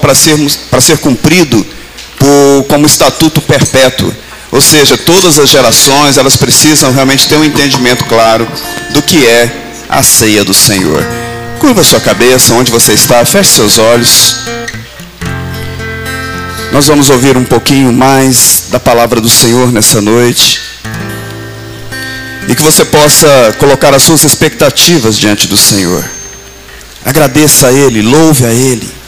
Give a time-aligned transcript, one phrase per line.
[0.00, 0.36] para ser,
[0.70, 1.64] para ser cumprido
[2.18, 4.12] por, como estatuto perpétuo.
[4.52, 8.46] Ou seja, todas as gerações, elas precisam realmente ter um entendimento claro
[8.92, 9.50] do que é
[9.88, 11.04] a ceia do Senhor.
[11.58, 14.36] Curva sua cabeça, onde você está, feche seus olhos.
[16.72, 20.60] Nós vamos ouvir um pouquinho mais da palavra do Senhor nessa noite.
[22.48, 26.04] E que você possa colocar as suas expectativas diante do Senhor.
[27.04, 28.99] Agradeça a Ele, louve a Ele.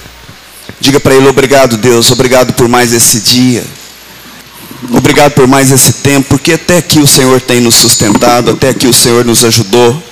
[0.83, 3.65] Diga para Ele: obrigado, Deus, obrigado por mais esse dia.
[4.91, 8.89] Obrigado por mais esse tempo, porque até aqui o Senhor tem nos sustentado, até aqui
[8.89, 10.03] o Senhor nos ajudou.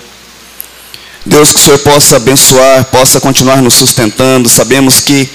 [1.26, 4.48] Deus, que o Senhor possa abençoar, possa continuar nos sustentando.
[4.48, 5.28] Sabemos que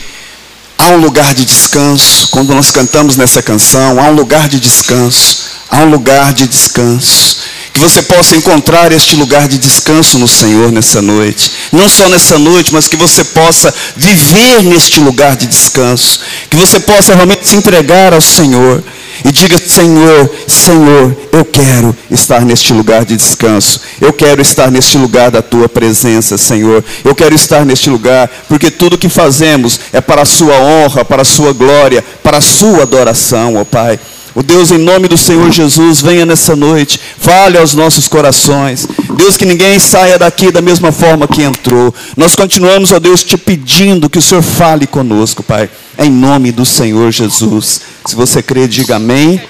[0.78, 2.28] há um lugar de descanso.
[2.30, 5.46] Quando nós cantamos nessa canção, há um lugar de descanso.
[5.70, 7.38] Há um lugar de descanso.
[7.74, 11.52] Que você possa encontrar este lugar de descanso no Senhor nessa noite.
[11.72, 16.20] Não só nessa noite, mas que você possa viver neste lugar de descanso.
[16.50, 18.84] Que você possa realmente se entregar ao Senhor.
[19.24, 23.82] E diga: Senhor, Senhor, eu quero estar neste lugar de descanso.
[24.02, 26.84] Eu quero estar neste lugar da tua presença, Senhor.
[27.04, 31.22] Eu quero estar neste lugar, porque tudo que fazemos é para a sua honra, para
[31.22, 34.00] a sua glória, para a sua adoração, ó Pai.
[34.36, 38.86] O Deus, em nome do Senhor Jesus, venha nessa noite, fale aos nossos corações.
[39.16, 41.96] Deus, que ninguém saia daqui da mesma forma que entrou.
[42.18, 46.66] Nós continuamos, ó Deus, te pedindo que o Senhor fale conosco, Pai, em nome do
[46.66, 47.80] Senhor Jesus.
[48.06, 49.42] Se você crê, diga amém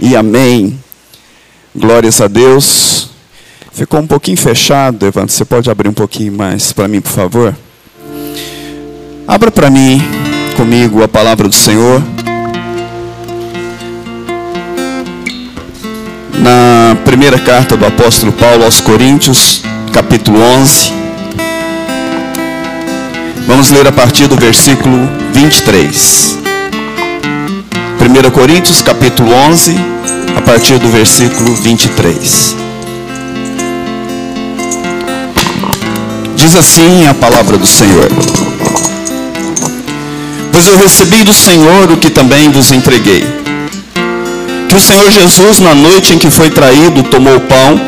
[0.00, 0.80] e amém.
[1.76, 3.10] Glórias a Deus.
[3.72, 5.30] Ficou um pouquinho fechado, Evandro.
[5.30, 7.54] Você pode abrir um pouquinho mais para mim, por favor?
[9.28, 10.00] Abra para mim,
[10.56, 12.02] comigo, a palavra do Senhor.
[16.38, 20.92] Na primeira carta do apóstolo Paulo aos Coríntios, capítulo 11.
[23.46, 26.38] Vamos ler a partir do versículo 23.
[28.00, 29.76] 1 Coríntios, capítulo 11,
[30.36, 32.56] a partir do versículo 23.
[36.36, 38.08] Diz assim a palavra do Senhor:
[40.52, 43.41] Pois eu recebi do Senhor o que também vos entreguei
[44.72, 47.78] que o Senhor Jesus, na noite em que foi traído, tomou o pão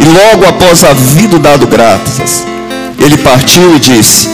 [0.00, 2.46] e logo após havido dado graças,
[2.98, 4.26] ele partiu e disse: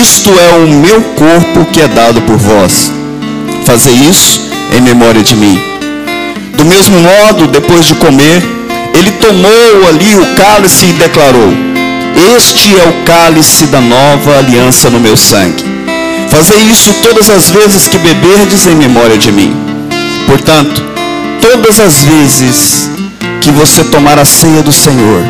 [0.00, 2.90] Isto é o meu corpo que é dado por vós.
[3.66, 5.60] Fazei isso em memória de mim.
[6.56, 8.42] Do mesmo modo, depois de comer,
[8.94, 11.52] ele tomou ali o cálice e declarou:
[12.34, 15.66] Este é o cálice da nova aliança no meu sangue.
[16.30, 19.54] Fazei isso todas as vezes que beberdes em memória de mim.
[20.26, 20.89] Portanto,
[21.40, 22.90] todas as vezes
[23.40, 25.22] que você tomar a ceia do Senhor,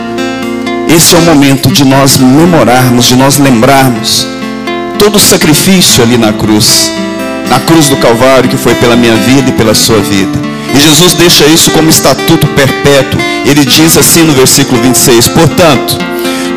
[0.88, 4.26] esse é o momento de nós memorarmos, de nós lembrarmos
[4.98, 6.92] todo o sacrifício ali na cruz,
[7.48, 10.38] na cruz do Calvário que foi pela minha vida e pela sua vida.
[10.74, 13.20] E Jesus deixa isso como estatuto perpétuo.
[13.44, 15.96] Ele diz assim no versículo 26: Portanto,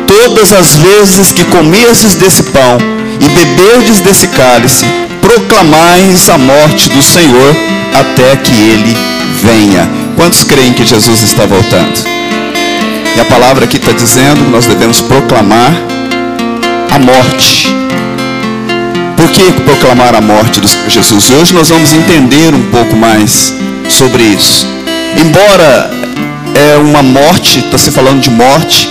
[0.06, 2.78] todas as vezes que comerdes desse pão
[3.20, 4.84] e beberdes desse cálice,
[5.20, 7.56] proclamais a morte do Senhor
[7.92, 9.88] até que ele venha.
[10.16, 12.00] Quantos creem que Jesus está voltando?
[13.16, 15.72] E a palavra aqui está dizendo que nós devemos proclamar
[16.90, 17.68] a morte.
[19.16, 21.30] Por que proclamar a morte do Senhor Jesus?
[21.30, 23.54] Hoje nós vamos entender um pouco mais
[23.88, 24.66] sobre isso.
[25.16, 25.90] Embora
[26.54, 28.88] é uma morte, está se falando de morte,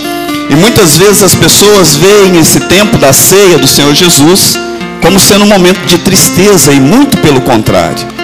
[0.48, 4.58] e muitas vezes as pessoas veem esse tempo da ceia do Senhor Jesus
[5.02, 8.23] como sendo um momento de tristeza, e muito pelo contrário.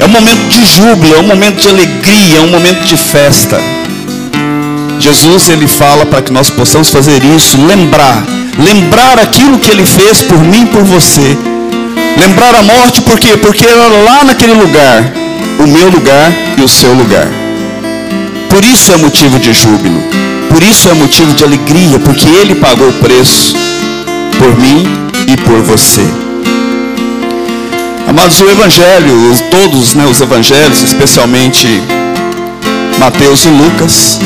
[0.00, 3.60] É um momento de júbilo, é um momento de alegria, é um momento de festa.
[5.00, 8.24] Jesus ele fala para que nós possamos fazer isso, lembrar,
[8.58, 11.36] lembrar aquilo que ele fez por mim e por você.
[12.16, 13.36] Lembrar a morte por quê?
[13.36, 15.12] Porque era lá naquele lugar,
[15.58, 17.28] o meu lugar e o seu lugar.
[18.48, 20.02] Por isso é motivo de júbilo,
[20.50, 23.54] por isso é motivo de alegria, porque ele pagou o preço
[24.38, 24.84] por mim
[25.28, 26.27] e por você.
[28.08, 31.68] Amados, o Evangelho, todos né, os Evangelhos, especialmente
[32.98, 34.18] Mateus e Lucas,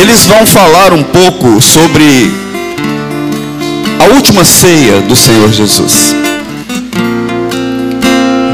[0.00, 2.32] eles vão falar um pouco sobre
[4.00, 6.16] a última ceia do Senhor Jesus.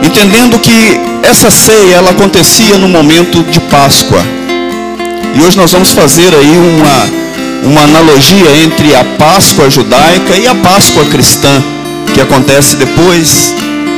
[0.05, 4.25] Entendendo que essa ceia ela acontecia no momento de Páscoa.
[5.37, 10.55] E hoje nós vamos fazer aí uma, uma analogia entre a Páscoa judaica e a
[10.56, 11.62] Páscoa cristã,
[12.12, 13.55] que acontece depois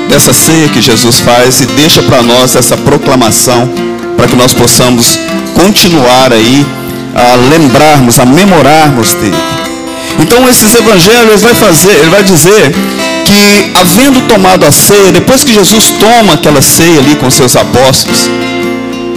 [0.09, 3.69] dessa ceia que Jesus faz e deixa para nós essa proclamação
[4.17, 5.19] para que nós possamos
[5.55, 6.67] continuar aí
[7.15, 9.37] a lembrarmos, a memorarmos dele.
[10.19, 12.73] Então esses evangelhos vai fazer, ele vai dizer
[13.25, 18.29] que havendo tomado a ceia, depois que Jesus toma aquela ceia ali com seus apóstolos,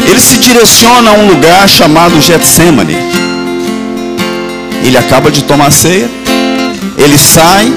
[0.10, 2.98] ele se direciona a um lugar chamado Getsemane.
[4.84, 6.10] Ele acaba de tomar a ceia,
[6.98, 7.72] ele sai,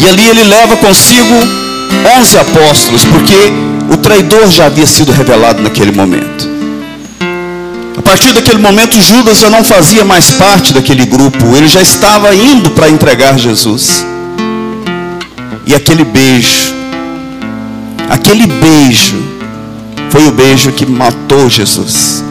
[0.00, 1.65] e ali ele leva consigo
[2.18, 3.34] onze apóstolos, porque
[3.92, 6.48] o traidor já havia sido revelado naquele momento.
[7.98, 12.34] A partir daquele momento, Judas já não fazia mais parte daquele grupo, ele já estava
[12.34, 14.04] indo para entregar Jesus.
[15.66, 16.72] E aquele beijo,
[18.08, 19.16] aquele beijo,
[20.10, 22.22] foi o beijo que matou Jesus.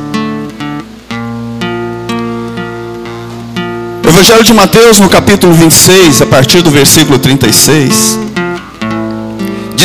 [4.07, 8.17] Evangelho de Mateus, no capítulo 26, a partir do versículo 36,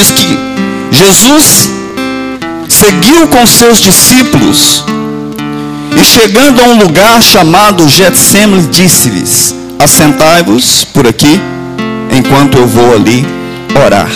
[0.01, 0.39] diz que
[0.91, 1.71] Jesus
[2.69, 4.83] seguiu com seus discípulos
[5.95, 11.41] e chegando a um lugar chamado Getsemane, disse-lhes: Assentai-vos por aqui,
[12.17, 13.27] enquanto eu vou ali
[13.85, 14.11] orar.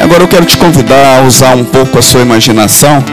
[0.00, 3.04] Agora eu quero te convidar a usar um pouco a sua imaginação.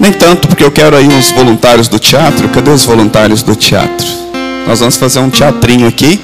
[0.00, 2.48] Nem tanto porque eu quero aí uns voluntários do teatro.
[2.48, 4.06] Cadê os voluntários do teatro?
[4.66, 6.20] Nós vamos fazer um teatrinho aqui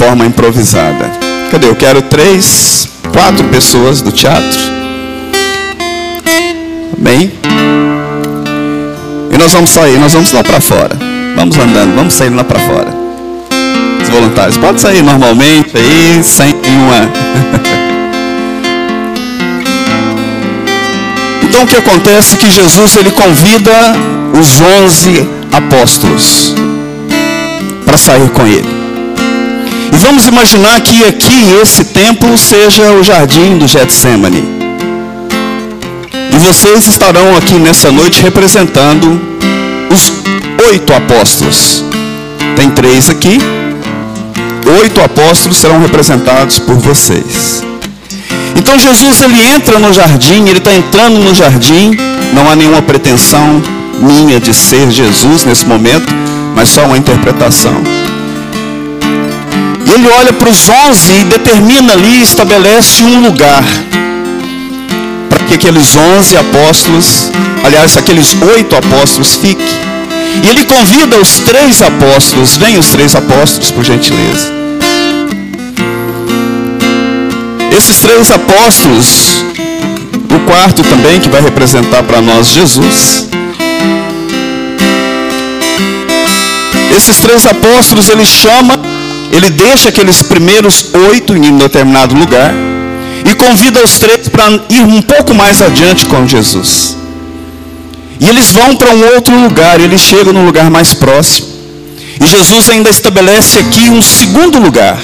[0.00, 1.12] forma improvisada.
[1.50, 1.68] Cadê?
[1.68, 4.58] Eu quero três, quatro pessoas do teatro.
[6.96, 7.30] Bem.
[9.30, 10.96] E nós vamos sair, nós vamos lá para fora.
[11.36, 12.88] Vamos andando, vamos sair lá para fora.
[14.02, 17.10] Os voluntários, pode sair normalmente aí, sem nenhuma.
[21.44, 23.94] então o que acontece é que Jesus ele convida
[24.32, 26.54] os onze apóstolos
[27.84, 28.79] para sair com ele.
[29.92, 34.44] E vamos imaginar que aqui esse templo seja o jardim do Getsemane.
[36.32, 39.20] E vocês estarão aqui nessa noite representando
[39.92, 40.12] os
[40.68, 41.84] oito apóstolos.
[42.56, 43.38] Tem três aqui.
[44.80, 47.64] Oito apóstolos serão representados por vocês.
[48.56, 51.96] Então Jesus ele entra no jardim, ele está entrando no jardim.
[52.32, 53.60] Não há nenhuma pretensão
[54.00, 56.12] minha de ser Jesus nesse momento,
[56.54, 57.99] mas só uma interpretação.
[59.92, 63.64] Ele olha para os onze e determina ali, estabelece um lugar
[65.28, 67.30] para que aqueles onze apóstolos,
[67.64, 69.66] aliás, aqueles oito apóstolos fiquem.
[70.44, 74.52] E ele convida os três apóstolos, vem os três apóstolos, por gentileza.
[77.76, 79.44] Esses três apóstolos,
[80.34, 83.28] o quarto também, que vai representar para nós Jesus.
[86.96, 88.78] Esses três apóstolos ele chama
[89.30, 92.52] ele deixa aqueles primeiros oito em um determinado lugar
[93.24, 96.96] e convida os três para ir um pouco mais adiante com Jesus.
[98.18, 101.48] E eles vão para um outro lugar, eles chegam no lugar mais próximo.
[102.20, 105.00] E Jesus ainda estabelece aqui um segundo lugar.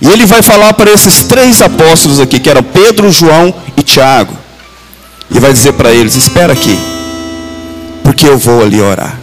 [0.00, 4.36] E ele vai falar para esses três apóstolos aqui, que eram Pedro, João e Tiago.
[5.30, 6.78] E vai dizer para eles: Espera aqui,
[8.04, 9.18] porque eu vou ali orar.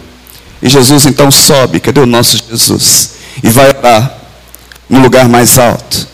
[0.62, 3.19] E Jesus então sobe, cadê o nosso Jesus?
[3.42, 4.12] E vai orar
[4.88, 6.08] no lugar mais alto.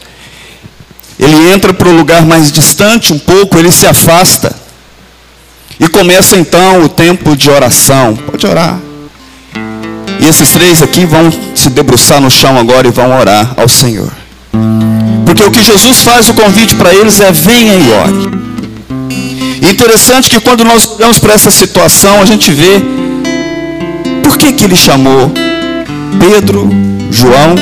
[1.18, 4.54] Ele entra para o lugar mais distante um pouco, ele se afasta.
[5.80, 8.14] E começa então o tempo de oração.
[8.16, 8.78] Pode orar.
[10.20, 14.10] E esses três aqui vão se debruçar no chão agora e vão orar ao Senhor.
[15.24, 18.46] Porque o que Jesus faz o convite para eles é venha e ore.
[19.70, 22.80] Interessante que quando nós olhamos para essa situação, a gente vê
[24.22, 25.32] por que, que ele chamou
[26.18, 26.68] Pedro,
[27.10, 27.54] João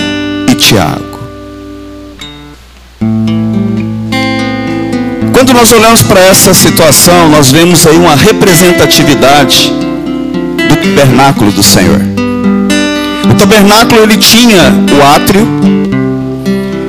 [0.50, 1.18] e Tiago.
[5.32, 9.72] Quando nós olhamos para essa situação, nós vemos aí uma representatividade
[10.68, 12.00] do tabernáculo do Senhor.
[13.30, 15.46] O tabernáculo ele tinha o átrio,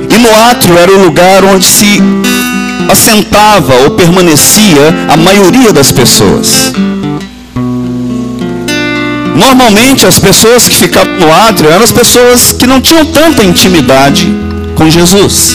[0.08, 2.00] e no átrio era o lugar onde se
[2.90, 6.72] assentava ou permanecia a maioria das pessoas.
[9.36, 14.26] Normalmente as pessoas que ficavam no átrio eram as pessoas que não tinham tanta intimidade
[14.74, 15.54] com Jesus.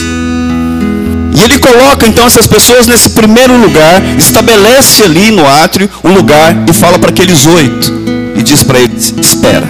[1.33, 6.55] E ele coloca então essas pessoas nesse primeiro lugar, estabelece ali no átrio um lugar
[6.69, 7.91] e fala para aqueles oito
[8.35, 9.67] e diz para eles: espera.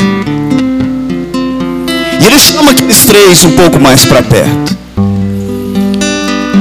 [2.19, 4.77] E ele chama aqueles três um pouco mais para perto.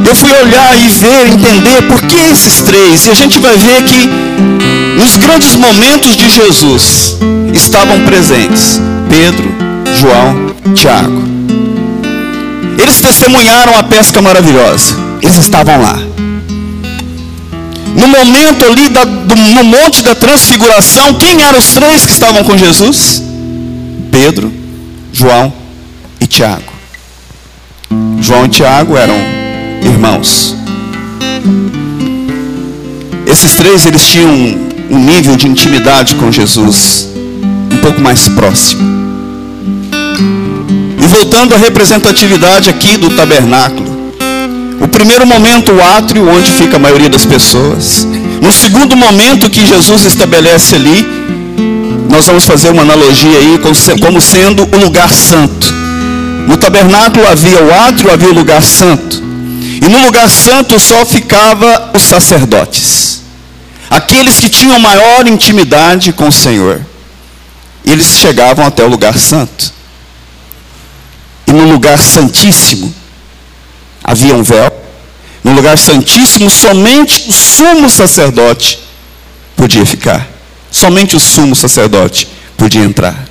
[0.07, 3.83] Eu fui olhar e ver, entender por que esses três, e a gente vai ver
[3.85, 4.09] que
[5.01, 7.17] nos grandes momentos de Jesus,
[7.55, 8.79] estavam presentes
[9.09, 9.51] Pedro,
[9.99, 11.23] João, Tiago.
[12.77, 14.95] Eles testemunharam a pesca maravilhosa.
[15.23, 15.99] Eles estavam lá.
[17.97, 22.45] No momento ali da, do, no monte da transfiguração, quem eram os três que estavam
[22.45, 23.23] com Jesus?
[24.11, 24.53] Pedro,
[25.13, 25.51] João
[26.21, 26.73] e Tiago.
[28.21, 29.17] João e Tiago eram
[29.83, 30.55] irmãos.
[33.27, 37.09] Esses três eles tinham um nível de intimidade com Jesus
[37.73, 38.83] um pouco mais próximo.
[41.03, 43.89] E voltando à representatividade aqui do tabernáculo.
[44.81, 48.07] O primeiro momento, o átrio, onde fica a maioria das pessoas.
[48.41, 51.07] No segundo momento que Jesus estabelece ali,
[52.11, 53.59] nós vamos fazer uma analogia aí
[54.01, 55.73] como sendo o lugar santo.
[56.49, 59.23] No tabernáculo havia o átrio, havia o lugar santo.
[59.83, 63.20] E no lugar santo só ficava os sacerdotes.
[63.91, 66.81] Aqueles que tinham maior intimidade com o Senhor.
[67.85, 69.73] Eles chegavam até o lugar santo.
[71.47, 72.95] E no lugar santíssimo
[74.05, 74.73] havia um véu.
[75.43, 78.79] No lugar santíssimo somente o sumo sacerdote
[79.57, 80.29] podia ficar.
[80.71, 83.27] Somente o sumo sacerdote podia entrar.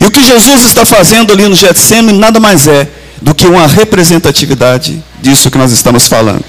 [0.00, 2.88] E o que Jesus está fazendo ali no Getsemane nada mais é
[3.22, 6.44] do que uma representatividade disso que nós estamos falando.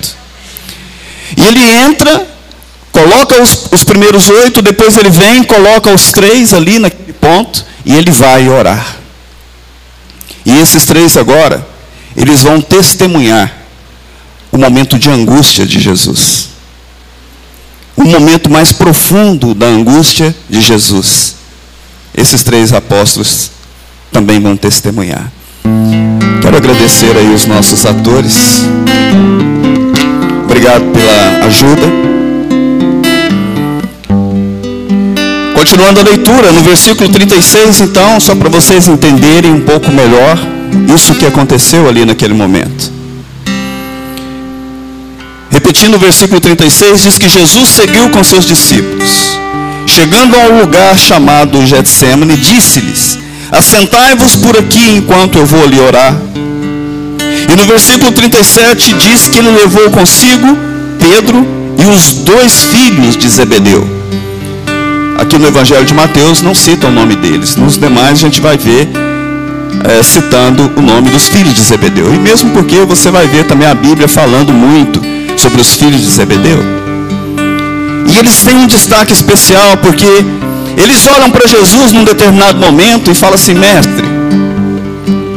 [1.37, 2.27] E ele entra,
[2.95, 7.93] coloca os, os primeiros oito, depois ele vem, coloca os três ali naquele ponto, e
[7.93, 8.95] ele vai orar.
[10.45, 11.67] E esses três agora,
[12.15, 13.51] eles vão testemunhar
[14.49, 16.47] o momento de angústia de Jesus.
[17.97, 21.35] O momento mais profundo da angústia de Jesus.
[22.15, 23.51] Esses três apóstolos
[24.09, 25.29] também vão testemunhar.
[26.41, 28.63] Quero agradecer aí os nossos atores.
[30.45, 32.14] Obrigado pela ajuda.
[35.65, 40.37] Continuando a leitura, no versículo 36, então, só para vocês entenderem um pouco melhor
[40.93, 42.91] isso que aconteceu ali naquele momento.
[45.49, 49.09] Repetindo o versículo 36, diz que Jesus seguiu com seus discípulos.
[49.87, 53.17] Chegando a um lugar chamado Getsemane, disse-lhes:
[53.51, 56.15] Assentai-vos por aqui enquanto eu vou ali orar.
[57.51, 60.55] E no versículo 37 diz que ele levou consigo
[60.99, 61.43] Pedro
[61.79, 63.94] e os dois filhos de Zebedeu.
[65.17, 67.55] Aqui no Evangelho de Mateus não cita o nome deles.
[67.55, 68.89] Nos demais a gente vai ver
[69.83, 72.13] é, citando o nome dos filhos de Zebedeu.
[72.13, 75.01] E mesmo porque você vai ver também a Bíblia falando muito
[75.37, 76.59] sobre os filhos de Zebedeu.
[78.07, 80.05] E eles têm um destaque especial porque
[80.77, 84.05] eles olham para Jesus num determinado momento e falam assim: Mestre,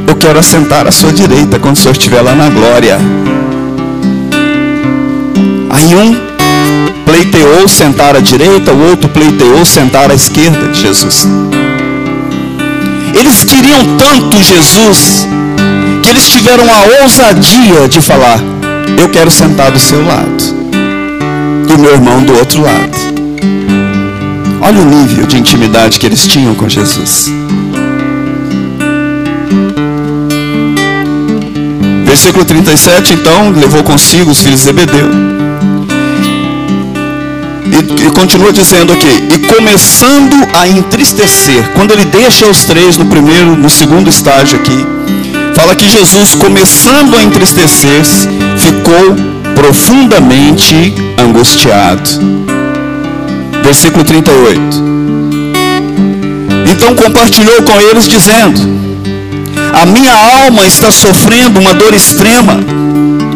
[0.06, 2.98] eu quero assentar à sua direita quando o Senhor estiver lá na glória.
[5.70, 6.27] Aí um
[7.08, 11.26] pleiteou sentar à direita, o outro pleiteou sentar à esquerda de Jesus.
[13.14, 15.26] Eles queriam tanto Jesus
[16.02, 18.38] que eles tiveram a ousadia de falar:
[19.00, 20.44] Eu quero sentar do seu lado
[21.66, 22.98] e o meu irmão do outro lado.
[24.60, 27.32] Olha o nível de intimidade que eles tinham com Jesus.
[32.04, 35.27] Versículo 37, então, levou consigo os filhos de Zebedeu.
[37.78, 43.06] E, e, continua dizendo aqui, e começando a entristecer, quando ele deixa os três no
[43.06, 44.84] primeiro, no segundo estágio aqui,
[45.54, 49.14] fala que Jesus, começando a entristecer-se, ficou
[49.54, 52.10] profundamente angustiado.
[53.62, 54.60] Versículo 38.
[56.72, 58.60] Então compartilhou com eles, dizendo:
[59.72, 62.58] A minha alma está sofrendo uma dor extrema.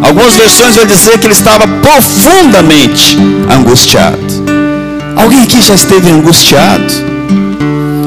[0.03, 3.17] Algumas versões vão dizer que ele estava profundamente
[3.49, 4.19] angustiado.
[5.17, 6.93] Alguém aqui já esteve angustiado?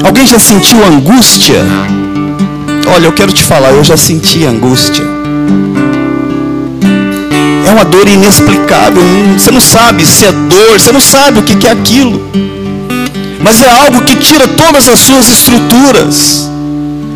[0.04, 1.64] Alguém já sentiu angústia?
[2.94, 5.04] Olha, eu quero te falar, eu já senti angústia.
[7.66, 9.02] É uma dor inexplicável.
[9.36, 12.22] Você não sabe se é dor, você não sabe o que é aquilo.
[13.40, 16.48] Mas é algo que tira todas as suas estruturas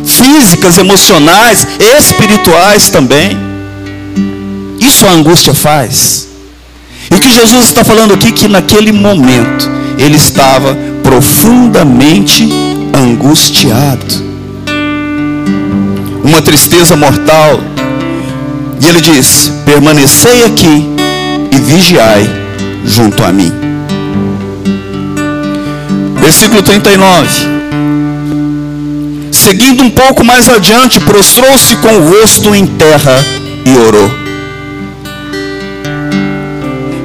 [0.05, 1.65] físicas, emocionais,
[1.97, 3.50] espirituais também.
[4.91, 6.27] Isso a angústia faz.
[7.09, 12.49] E o que Jesus está falando aqui que naquele momento ele estava profundamente
[12.93, 14.05] angustiado.
[16.25, 17.61] Uma tristeza mortal.
[18.81, 20.85] E ele diz: "Permanecei aqui
[21.51, 22.29] e vigiai
[22.85, 23.51] junto a mim."
[26.19, 27.29] Versículo 39.
[29.31, 33.15] Seguindo um pouco mais adiante, prostrou-se com o rosto em terra
[33.65, 34.20] e orou.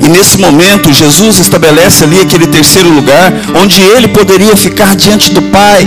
[0.06, 5.42] E nesse momento, Jesus estabelece ali aquele terceiro lugar, onde ele poderia ficar diante do
[5.42, 5.84] Pai,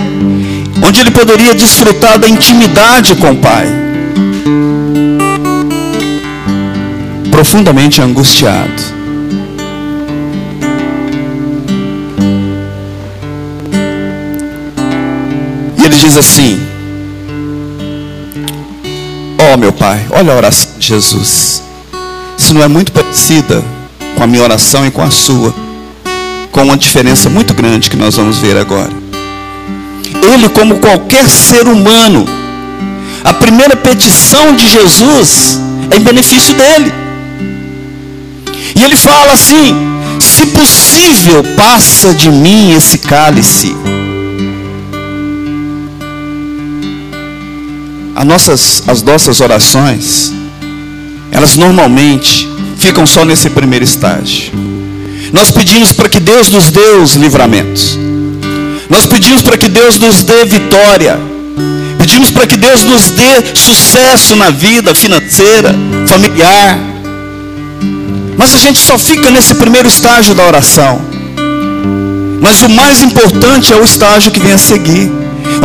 [0.85, 3.65] onde ele poderia desfrutar da intimidade com o Pai.
[7.31, 8.83] Profundamente angustiado.
[15.77, 16.59] E ele diz assim:
[19.37, 21.63] Ó oh, meu Pai, olha a oração de Jesus.
[22.37, 23.63] Isso não é muito parecida
[24.19, 25.55] com a minha oração e com a sua,
[26.51, 28.91] com uma diferença muito grande que nós vamos ver agora.
[30.33, 32.25] Ele, como qualquer ser humano,
[33.23, 35.57] a primeira petição de Jesus
[35.89, 36.93] é em benefício dele.
[38.75, 39.73] E ele fala assim:
[40.19, 43.73] se possível, passa de mim esse cálice.
[48.13, 50.33] As nossas, as nossas orações,
[51.31, 52.48] elas normalmente
[52.79, 54.51] ficam só nesse primeiro estágio.
[55.31, 57.97] Nós pedimos para que Deus nos dê os livramentos.
[58.89, 61.19] Nós pedimos para que Deus nos dê vitória.
[61.97, 65.75] Pedimos para que Deus nos dê sucesso na vida financeira,
[66.07, 66.79] familiar.
[68.37, 71.01] Mas a gente só fica nesse primeiro estágio da oração.
[72.41, 75.11] Mas o mais importante é o estágio que vem a seguir,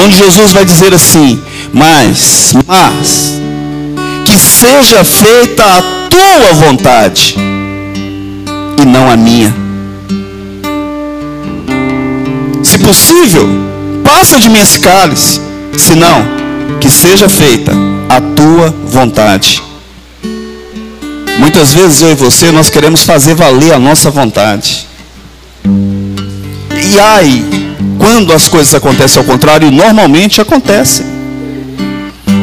[0.04, 1.40] onde Jesus vai dizer assim:
[1.72, 3.40] Mas, mas,
[4.26, 7.34] que seja feita a tua vontade
[8.80, 9.54] e não a minha.
[12.62, 13.48] Se possível,
[14.02, 15.40] passa de mim esse cálice,
[15.76, 16.24] senão,
[16.80, 17.72] que seja feita
[18.08, 19.62] a tua vontade
[21.38, 24.86] Muitas vezes eu e você nós queremos fazer valer a nossa vontade.
[25.64, 27.44] E ai,
[27.98, 31.13] quando as coisas acontecem ao contrário, normalmente acontecem.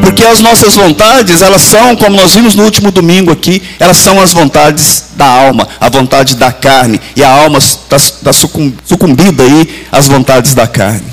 [0.02, 4.22] Porque as nossas vontades, elas são, como nós vimos no último domingo aqui, elas são
[4.22, 7.00] as vontades da alma, a vontade da carne.
[7.16, 11.12] E a alma está, está sucumbida aí às vontades da carne.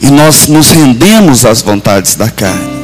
[0.00, 2.78] E nós nos rendemos às vontades da carne.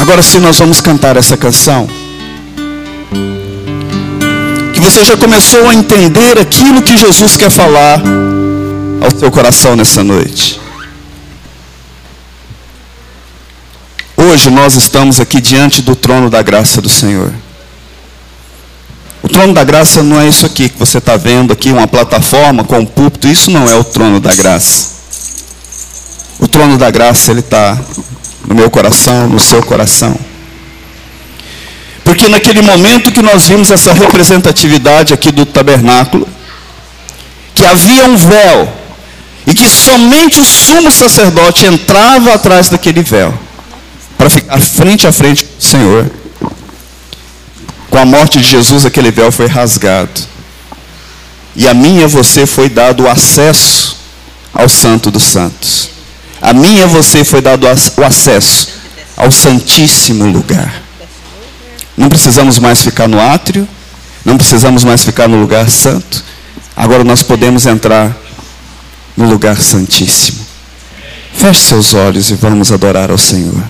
[0.00, 1.86] Agora sim nós vamos cantar essa canção.
[4.72, 8.02] Que você já começou a entender aquilo que Jesus quer falar
[9.04, 10.58] ao seu coração nessa noite.
[14.16, 17.30] Hoje nós estamos aqui diante do trono da graça do Senhor.
[19.22, 22.64] O trono da graça não é isso aqui que você está vendo aqui, uma plataforma
[22.64, 23.28] com um púlpito.
[23.28, 24.94] Isso não é o trono da graça.
[26.38, 27.78] O trono da graça ele está
[28.46, 30.16] no meu coração, no seu coração.
[32.02, 36.26] Porque naquele momento que nós vimos essa representatividade aqui do tabernáculo,
[37.54, 38.83] que havia um véu,
[39.46, 43.32] e que somente o sumo sacerdote entrava atrás daquele véu,
[44.16, 46.10] para ficar frente a frente com o Senhor.
[47.90, 50.20] Com a morte de Jesus, aquele véu foi rasgado.
[51.54, 53.96] E a mim e a você foi dado o acesso
[54.52, 55.90] ao Santo dos Santos.
[56.40, 58.68] A mim e a você foi dado o acesso
[59.16, 60.82] ao Santíssimo lugar.
[61.96, 63.68] Não precisamos mais ficar no átrio,
[64.24, 66.24] não precisamos mais ficar no lugar santo.
[66.76, 68.16] Agora nós podemos entrar
[69.16, 70.44] no lugar santíssimo.
[71.32, 73.62] Feche seus olhos e vamos adorar ao Senhor.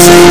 [0.00, 0.29] Thank.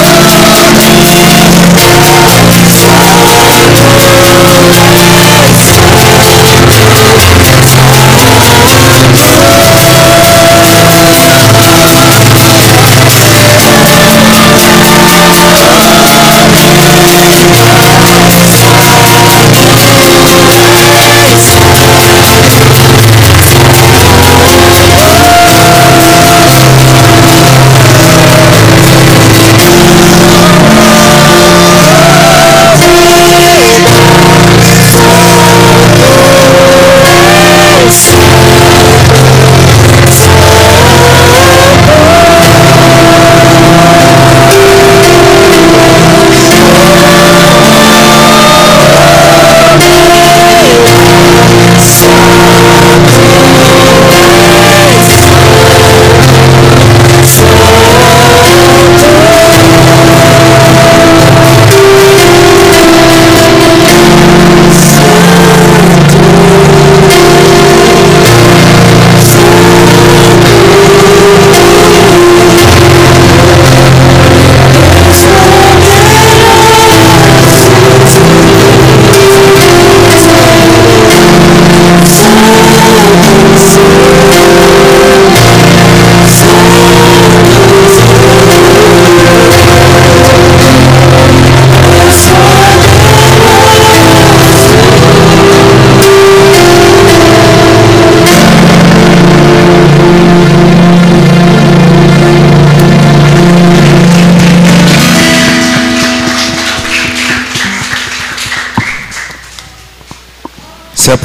[0.00, 0.37] É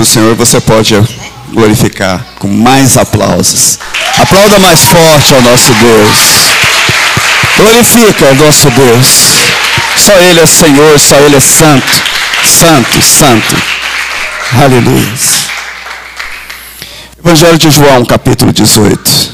[0.06, 0.96] Senhor, você pode
[1.52, 3.80] glorificar com mais aplausos.
[4.20, 6.18] Aplauda mais forte ao nosso Deus.
[7.58, 9.08] Glorifica ao nosso Deus.
[9.98, 12.02] Só Ele é Senhor, só Ele é santo.
[12.44, 13.56] Santo, santo.
[14.62, 15.14] Aleluia.
[17.24, 19.34] Evangelho de João, capítulo 18.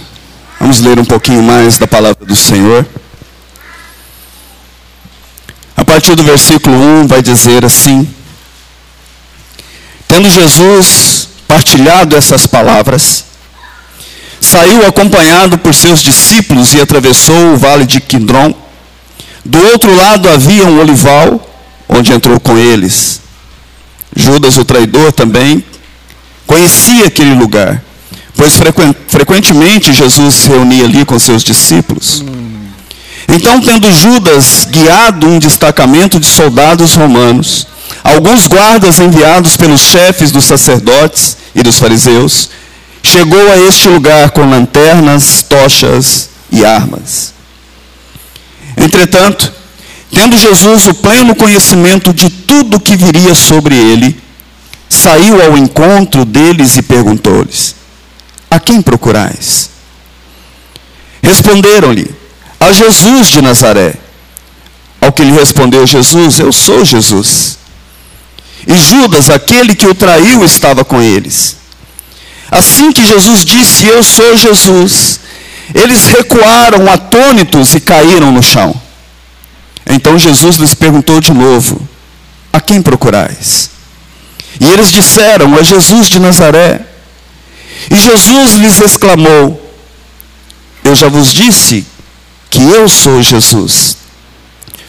[0.59, 2.85] Vamos ler um pouquinho mais da palavra do Senhor.
[5.75, 8.07] A partir do versículo 1 vai dizer assim:
[10.09, 13.25] Tendo Jesus partilhado essas palavras,
[14.41, 18.51] saiu acompanhado por seus discípulos e atravessou o vale de Quindron.
[19.45, 21.39] Do outro lado havia um olival,
[21.87, 23.21] onde entrou com eles.
[24.15, 25.63] Judas, o traidor, também
[26.47, 27.79] conhecia aquele lugar,
[28.35, 28.53] pois
[29.07, 32.25] frequentemente Jesus se reunia ali com seus discípulos.
[33.27, 37.67] Então, tendo Judas guiado um destacamento de soldados romanos,
[38.03, 42.49] alguns guardas enviados pelos chefes dos sacerdotes e dos fariseus,
[43.03, 47.33] chegou a este lugar com lanternas, tochas e armas.
[48.77, 49.51] Entretanto,
[50.13, 54.19] tendo Jesus o pleno conhecimento de tudo que viria sobre ele,
[54.87, 57.75] saiu ao encontro deles e perguntou-lhes:
[58.49, 59.69] A quem procurais?
[61.21, 62.09] Responderam-lhe:
[62.59, 63.95] A Jesus de Nazaré.
[65.01, 67.58] Ao que lhe respondeu Jesus: Eu sou Jesus.
[68.67, 71.57] E Judas, aquele que o traiu, estava com eles.
[72.51, 75.19] Assim que Jesus disse: Eu sou Jesus,
[75.73, 78.79] eles recuaram atônitos e caíram no chão.
[79.85, 81.87] Então Jesus lhes perguntou de novo:
[82.51, 83.69] A quem procurais?
[84.59, 86.85] E eles disseram: A Jesus de Nazaré.
[87.89, 89.73] E Jesus lhes exclamou:
[90.83, 91.85] Eu já vos disse
[92.49, 93.97] que eu sou Jesus.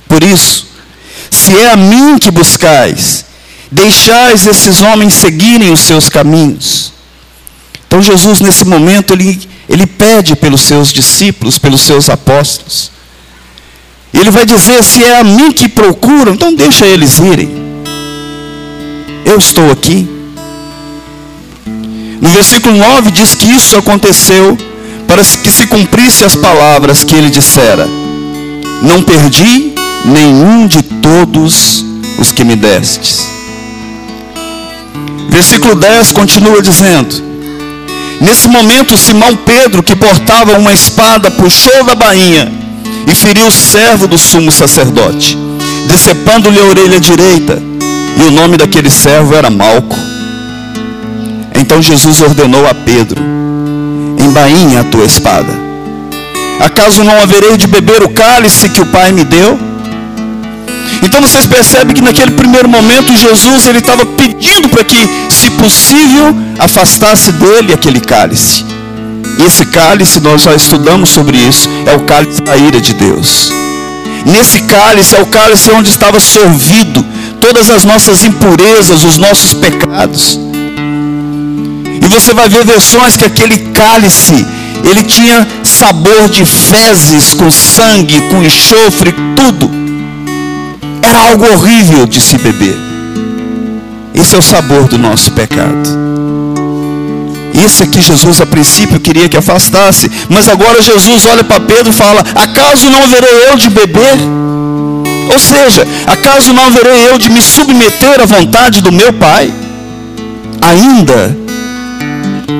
[0.08, 0.66] Por isso,
[1.30, 3.24] se é a mim que buscais,
[3.70, 6.92] deixais esses homens seguirem os seus caminhos.
[7.86, 12.90] Então Jesus, nesse momento, ele, ele pede pelos seus discípulos, pelos seus apóstolos.
[14.12, 17.50] Ele vai dizer: se é a mim que procuram, então deixa eles irem.
[19.24, 20.08] Eu estou aqui.
[22.20, 24.58] No versículo 9 diz que isso aconteceu
[25.06, 27.88] para que se cumprisse as palavras que ele dissera:
[28.82, 31.84] Não perdi nenhum de todos
[32.18, 33.29] os que me destes.
[35.30, 37.14] Versículo 10 continua dizendo:
[38.20, 42.52] Nesse momento, Simão Pedro, que portava uma espada, puxou da bainha
[43.06, 45.38] e feriu o servo do sumo sacerdote,
[45.86, 47.62] decepando-lhe a orelha direita.
[48.16, 49.96] E o nome daquele servo era Malco.
[51.54, 53.22] Então Jesus ordenou a Pedro:
[54.18, 55.58] Embainha a tua espada.
[56.58, 59.58] Acaso não haverei de beber o cálice que o Pai me deu?
[61.02, 64.98] Então vocês percebem que naquele primeiro momento Jesus ele estava pedindo para que,
[65.30, 68.64] se possível, afastasse dele aquele cálice.
[69.38, 73.50] E esse cálice, nós já estudamos sobre isso, é o cálice da ira de Deus.
[74.26, 77.04] Nesse cálice é o cálice onde estava sorvido
[77.40, 80.38] todas as nossas impurezas, os nossos pecados.
[82.02, 84.46] E você vai ver versões que aquele cálice,
[84.84, 89.89] ele tinha sabor de fezes, com sangue, com enxofre, tudo.
[91.10, 92.78] Era algo horrível de se beber.
[94.14, 95.90] Esse é o sabor do nosso pecado.
[97.52, 101.92] Esse aqui Jesus a princípio queria que afastasse, mas agora Jesus olha para Pedro e
[101.92, 104.18] fala: Acaso não haverei eu de beber?
[105.32, 109.52] Ou seja, acaso não haverei eu de me submeter à vontade do meu Pai?
[110.62, 111.36] Ainda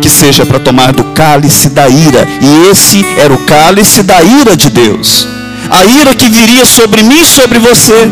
[0.02, 4.56] que seja para tomar do cálice da ira, e esse era o cálice da ira
[4.56, 5.28] de Deus
[5.70, 8.10] a ira que viria sobre mim e sobre você,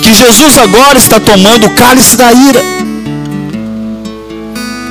[0.00, 2.62] que Jesus agora está tomando o cálice da ira.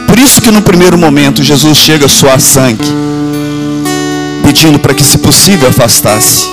[0.08, 2.86] Por isso que no primeiro momento Jesus chega a suar sangue,
[4.44, 6.48] pedindo para que, se possível, afastasse.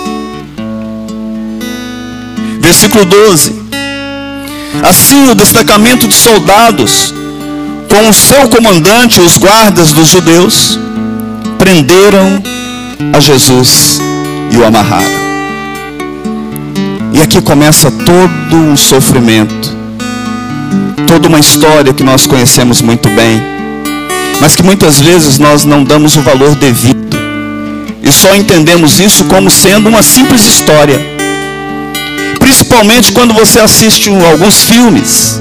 [2.61, 3.66] Versículo 12.
[4.83, 7.14] Assim o destacamento de soldados,
[7.88, 10.79] com o seu comandante, os guardas dos judeus,
[11.59, 12.42] prenderam
[13.12, 14.01] a Jesus
[14.51, 15.26] e o amarraram.
[17.16, 19.74] E aqui começa todo um sofrimento,
[21.07, 23.42] toda uma história que nós conhecemos muito bem,
[24.38, 27.16] mas que muitas vezes nós não damos o valor devido
[28.02, 31.00] e só entendemos isso como sendo uma simples história.
[32.38, 35.40] Principalmente quando você assiste alguns filmes,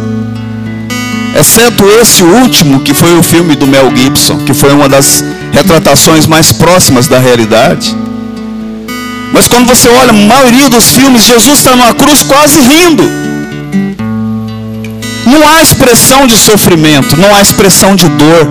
[1.37, 6.25] exceto esse último, que foi o filme do Mel Gibson, que foi uma das retratações
[6.25, 7.93] mais próximas da realidade.
[9.33, 13.03] Mas quando você olha a maioria dos filmes, Jesus está numa cruz quase rindo.
[15.25, 18.47] Não há expressão de sofrimento, não há expressão de dor.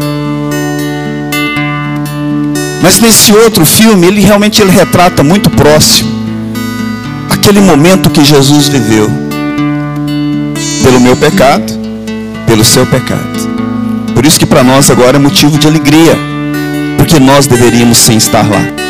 [2.83, 6.13] Mas nesse outro filme, ele realmente ele retrata muito próximo
[7.31, 9.11] aquele momento que Jesus viveu
[10.83, 11.73] pelo meu pecado,
[12.47, 13.55] pelo seu pecado.
[14.15, 16.19] Por isso que para nós agora é motivo de alegria,
[16.99, 18.84] porque nós deveríamos sim estar lá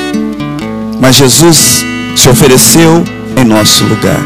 [1.05, 1.85] mas Jesus
[2.17, 3.05] se ofereceu
[3.37, 4.19] em nosso lugar.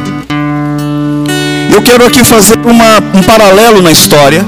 [1.75, 4.47] Eu quero aqui fazer uma, um paralelo na história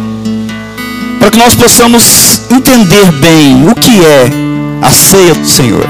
[1.19, 4.31] para que nós possamos entender bem o que é
[4.81, 5.85] a ceia do Senhor.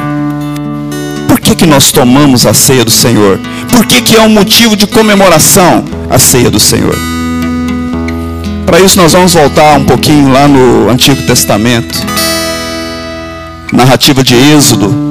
[1.28, 3.38] Por que, que nós tomamos a ceia do Senhor?
[3.70, 6.96] Por que, que é um motivo de comemoração a ceia do Senhor?
[8.64, 12.02] Para isso nós vamos voltar um pouquinho lá no Antigo Testamento.
[13.74, 15.09] Narrativa de Êxodo.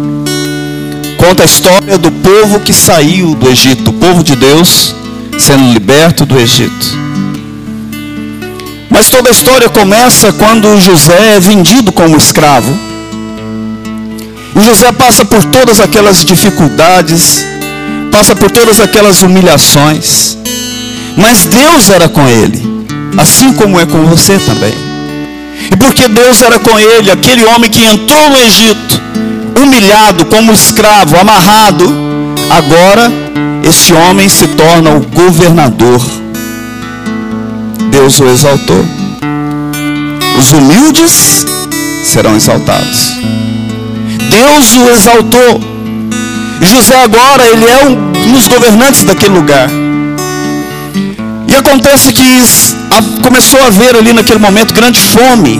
[1.19, 4.95] Conta a história do povo que saiu do Egito, o povo de Deus
[5.37, 6.97] sendo liberto do Egito.
[8.89, 12.73] Mas toda a história começa quando José é vendido como escravo.
[14.55, 17.45] E José passa por todas aquelas dificuldades,
[18.11, 20.37] passa por todas aquelas humilhações.
[21.17, 22.85] Mas Deus era com ele,
[23.17, 24.73] assim como é com você também.
[25.69, 29.08] E porque Deus era com ele, aquele homem que entrou no Egito,
[29.69, 31.85] humilhado como escravo, amarrado,
[32.49, 33.11] agora
[33.63, 36.01] esse homem se torna o governador
[37.91, 38.85] Deus o exaltou.
[40.37, 41.45] Os humildes
[42.03, 43.19] serão exaltados.
[44.29, 45.61] Deus o exaltou.
[46.61, 49.69] José agora, ele é um dos governantes daquele lugar.
[51.47, 52.23] E acontece que
[53.21, 55.59] começou a haver ali naquele momento grande fome.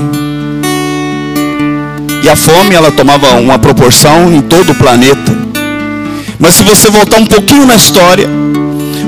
[2.24, 5.38] E a fome, ela tomava uma proporção em todo o planeta.
[6.38, 8.30] Mas se você voltar um pouquinho na história,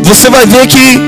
[0.04, 1.00] você vai ver que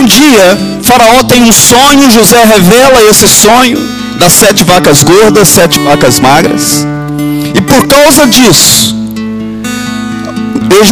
[0.00, 3.78] um dia Faraó tem um sonho, José revela esse sonho
[4.18, 6.86] das sete vacas gordas, sete vacas magras.
[7.54, 8.96] E por causa disso,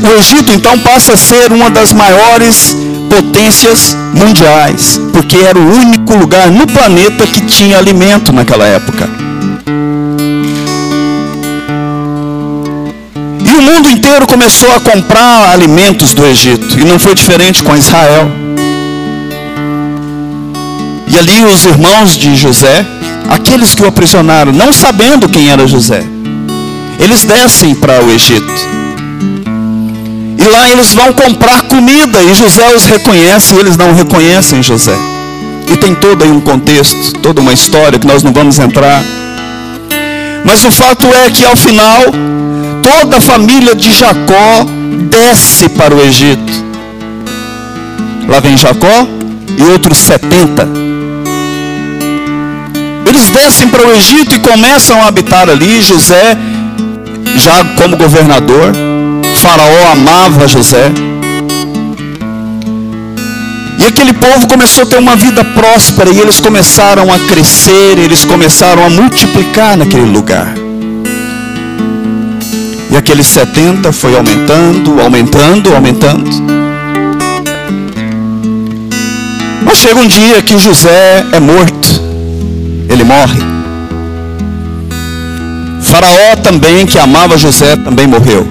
[0.02, 2.76] o Egito então passa a ser uma das maiores
[3.08, 9.19] potências mundiais, porque era o único lugar no planeta que tinha alimento naquela época.
[13.70, 18.28] Mundo inteiro começou a comprar alimentos do Egito, e não foi diferente com Israel.
[21.06, 22.84] E ali os irmãos de José,
[23.28, 26.02] aqueles que o aprisionaram, não sabendo quem era José,
[26.98, 28.52] eles descem para o Egito.
[30.38, 34.96] E lá eles vão comprar comida e José os reconhece e eles não reconhecem José.
[35.72, 39.04] E tem todo aí um contexto, toda uma história que nós não vamos entrar.
[40.44, 42.00] Mas o fato é que ao final,
[42.82, 44.66] toda a família de Jacó
[45.08, 46.52] desce para o Egito.
[48.28, 49.06] Lá vem Jacó
[49.58, 50.90] e outros 70
[53.10, 55.82] eles descem para o Egito e começam a habitar ali.
[55.82, 56.36] José,
[57.36, 58.72] já como governador,
[59.36, 60.90] Faraó amava José.
[63.78, 68.24] E aquele povo começou a ter uma vida próspera e eles começaram a crescer, eles
[68.24, 70.59] começaram a multiplicar naquele lugar.
[73.10, 76.30] Aqueles 70 foi aumentando, aumentando, aumentando.
[79.64, 82.00] Mas chega um dia que José é morto
[82.88, 83.40] ele morre.
[85.82, 88.46] Faraó também, que amava José, também morreu.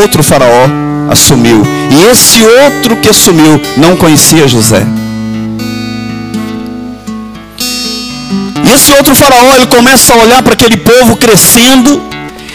[0.00, 0.70] Outro faraó
[1.10, 1.62] assumiu.
[1.90, 4.86] E esse outro que assumiu não conhecia José.
[8.64, 12.11] E esse outro faraó, ele começa a olhar para aquele povo crescendo,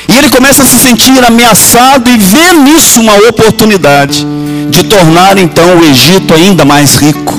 [0.07, 4.25] e ele começa a se sentir ameaçado e vê nisso uma oportunidade
[4.69, 7.37] de tornar então o Egito ainda mais rico.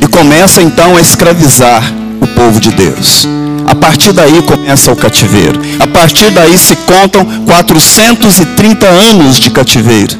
[0.00, 1.82] E começa então a escravizar
[2.20, 3.26] o povo de Deus.
[3.66, 5.60] A partir daí começa o cativeiro.
[5.78, 10.16] A partir daí se contam 430 anos de cativeiro.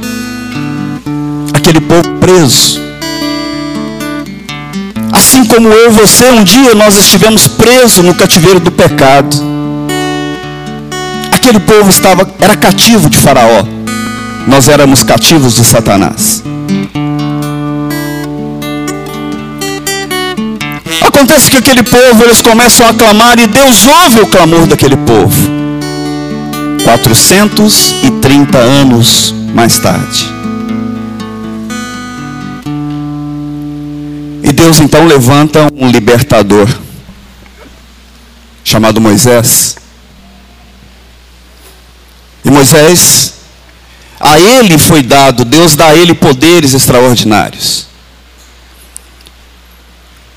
[1.53, 2.80] Aquele povo preso.
[5.12, 9.51] Assim como eu e você, um dia nós estivemos presos no cativeiro do pecado.
[11.43, 13.64] Aquele povo estava, era cativo de Faraó.
[14.47, 16.40] Nós éramos cativos de Satanás.
[21.01, 25.51] Acontece que aquele povo, eles começam a clamar e Deus ouve o clamor daquele povo.
[26.84, 30.24] 430 anos mais tarde.
[34.45, 36.68] E Deus então levanta um libertador,
[38.62, 39.82] chamado Moisés.
[42.45, 43.34] E Moisés,
[44.18, 47.86] a ele foi dado, Deus dá a ele poderes extraordinários.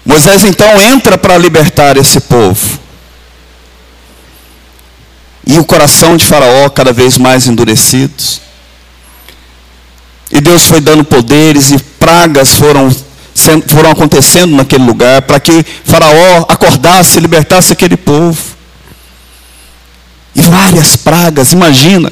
[0.05, 2.79] Moisés então entra para libertar esse povo.
[5.47, 8.41] E o coração de Faraó cada vez mais endurecidos.
[10.31, 12.95] E Deus foi dando poderes e pragas foram,
[13.67, 18.54] foram acontecendo naquele lugar para que Faraó acordasse, libertasse aquele povo.
[20.35, 22.11] E várias pragas, imagina.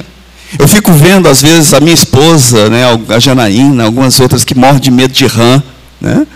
[0.58, 4.80] Eu fico vendo às vezes a minha esposa, né, a Janaína, algumas outras que morrem
[4.80, 5.62] de medo de rã,
[6.00, 6.26] né?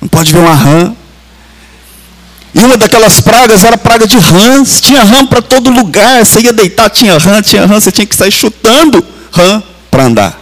[0.00, 0.94] Não pode ver uma rã.
[2.54, 4.80] E uma daquelas pragas era praga de rãs.
[4.80, 6.24] Tinha rã para todo lugar.
[6.24, 7.78] Você ia deitar, tinha rã, tinha rã.
[7.78, 10.40] Você tinha que sair chutando rã para andar.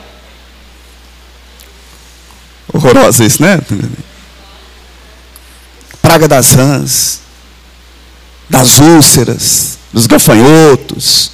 [2.73, 3.61] Horroroso isso, né?
[6.03, 7.21] Praga das rãs,
[8.49, 11.31] das úlceras, dos gafanhotos,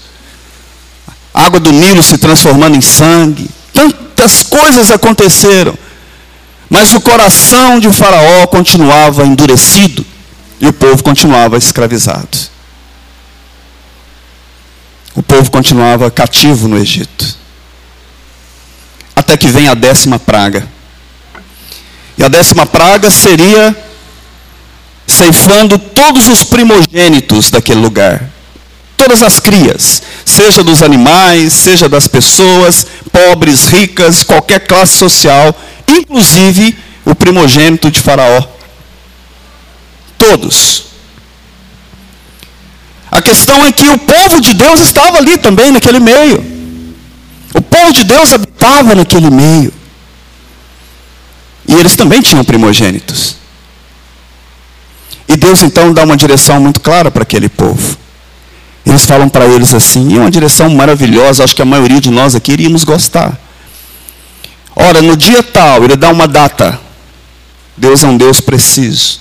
[1.32, 3.48] água do Nilo se transformando em sangue.
[3.72, 5.76] Tantas coisas aconteceram.
[6.68, 10.04] Mas o coração de Faraó continuava endurecido.
[10.60, 12.38] E o povo continuava escravizado.
[15.14, 17.34] O povo continuava cativo no Egito.
[19.16, 20.68] Até que vem a décima praga.
[22.18, 23.74] E a décima praga seria
[25.06, 28.30] ceifando todos os primogênitos daquele lugar.
[29.00, 36.76] Todas as crias, seja dos animais, seja das pessoas, pobres, ricas, qualquer classe social, inclusive
[37.06, 38.60] o primogênito de Faraó
[40.18, 40.84] todos.
[43.10, 46.44] A questão é que o povo de Deus estava ali também, naquele meio.
[47.54, 49.72] O povo de Deus habitava naquele meio.
[51.66, 53.36] E eles também tinham primogênitos.
[55.26, 57.96] E Deus então dá uma direção muito clara para aquele povo.
[58.84, 62.34] Eles falam para eles assim, e uma direção maravilhosa, acho que a maioria de nós
[62.34, 63.38] aqui iríamos gostar.
[64.74, 66.80] Ora, no dia tal, ele dá uma data.
[67.76, 69.20] Deus é um Deus preciso.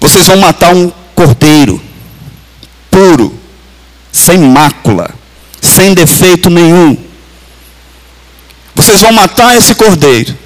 [0.00, 1.80] Vocês vão matar um cordeiro
[2.90, 3.38] puro,
[4.12, 5.10] sem mácula,
[5.60, 6.96] sem defeito nenhum.
[8.74, 10.36] Vocês vão matar esse cordeiro.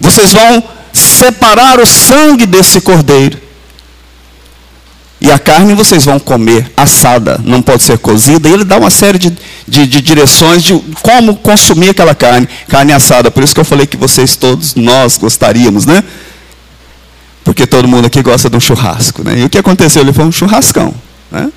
[0.00, 0.62] Vocês vão
[0.92, 3.45] separar o sangue desse cordeiro.
[5.26, 8.48] E a carne vocês vão comer assada, não pode ser cozida.
[8.48, 12.92] E ele dá uma série de, de, de, direções de como consumir aquela carne, carne
[12.92, 13.28] assada.
[13.28, 16.04] Por isso que eu falei que vocês todos, nós gostaríamos, né?
[17.42, 19.24] Porque todo mundo aqui gosta de um churrasco.
[19.24, 19.40] Né?
[19.40, 20.02] E o que aconteceu?
[20.02, 20.94] Ele foi um churrascão.
[21.32, 21.50] Né?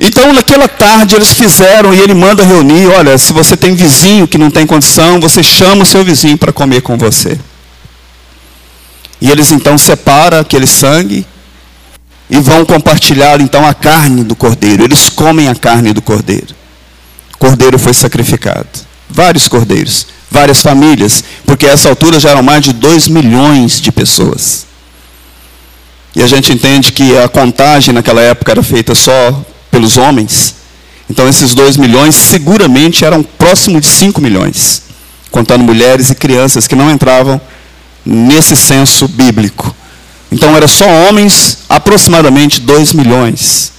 [0.00, 4.36] Então, naquela tarde, eles fizeram e ele manda reunir: olha, se você tem vizinho que
[4.36, 7.38] não tem condição, você chama o seu vizinho para comer com você.
[9.20, 11.24] E eles então separam aquele sangue
[12.30, 14.84] e vão compartilhar então a carne do cordeiro.
[14.84, 16.54] Eles comem a carne do cordeiro.
[17.34, 18.68] O cordeiro foi sacrificado.
[19.08, 23.90] Vários cordeiros várias famílias, porque a essa altura já eram mais de 2 milhões de
[23.90, 24.66] pessoas.
[26.14, 30.54] E a gente entende que a contagem naquela época era feita só pelos homens.
[31.08, 34.82] Então esses 2 milhões seguramente eram próximo de 5 milhões,
[35.30, 37.40] contando mulheres e crianças que não entravam
[38.04, 39.74] nesse censo bíblico.
[40.30, 43.72] Então era só homens, aproximadamente 2 milhões.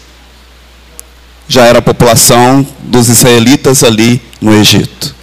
[1.48, 5.16] Já era a população dos israelitas ali no Egito.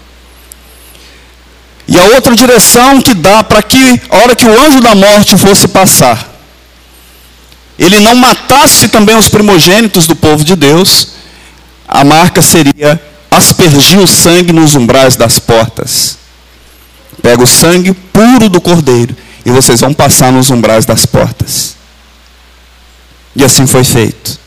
[1.87, 5.37] E a outra direção que dá para que, a hora que o anjo da morte
[5.37, 6.37] fosse passar,
[7.79, 11.09] ele não matasse também os primogênitos do povo de Deus,
[11.87, 13.01] a marca seria
[13.31, 16.18] aspergir o sangue nos umbrais das portas.
[17.22, 21.76] Pega o sangue puro do cordeiro e vocês vão passar nos umbrais das portas.
[23.34, 24.39] E assim foi feito.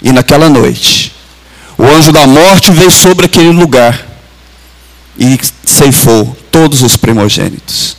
[0.00, 1.14] E naquela noite,
[1.76, 4.06] o anjo da morte veio sobre aquele lugar
[5.18, 7.96] e ceifou todos os primogênitos,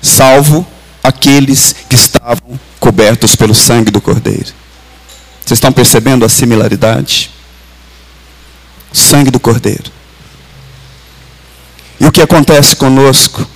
[0.00, 0.66] salvo
[1.02, 4.52] aqueles que estavam cobertos pelo sangue do Cordeiro.
[5.44, 7.30] Vocês estão percebendo a similaridade?
[8.92, 9.90] Sangue do Cordeiro.
[11.98, 13.46] E o que acontece conosco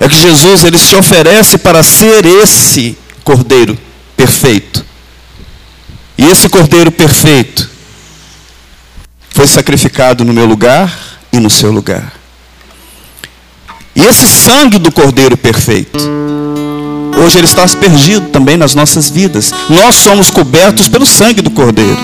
[0.00, 3.78] é que Jesus ele se oferece para ser esse Cordeiro
[4.16, 4.84] perfeito.
[6.18, 7.70] E esse Cordeiro perfeito
[9.30, 10.92] foi sacrificado no meu lugar
[11.32, 12.12] e no seu lugar.
[13.94, 15.98] E esse sangue do Cordeiro perfeito,
[17.22, 19.52] hoje ele está aspergido também nas nossas vidas.
[19.68, 21.98] Nós somos cobertos pelo sangue do Cordeiro.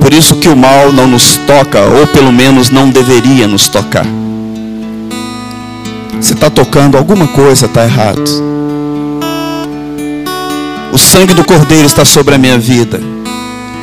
[0.00, 4.06] Por isso que o mal não nos toca, ou pelo menos não deveria nos tocar.
[6.24, 8.24] Se está tocando alguma coisa, está errado.
[10.90, 12.98] O sangue do Cordeiro está sobre a minha vida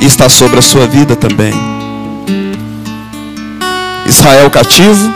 [0.00, 1.54] e está sobre a sua vida também.
[4.04, 5.08] Israel cativo,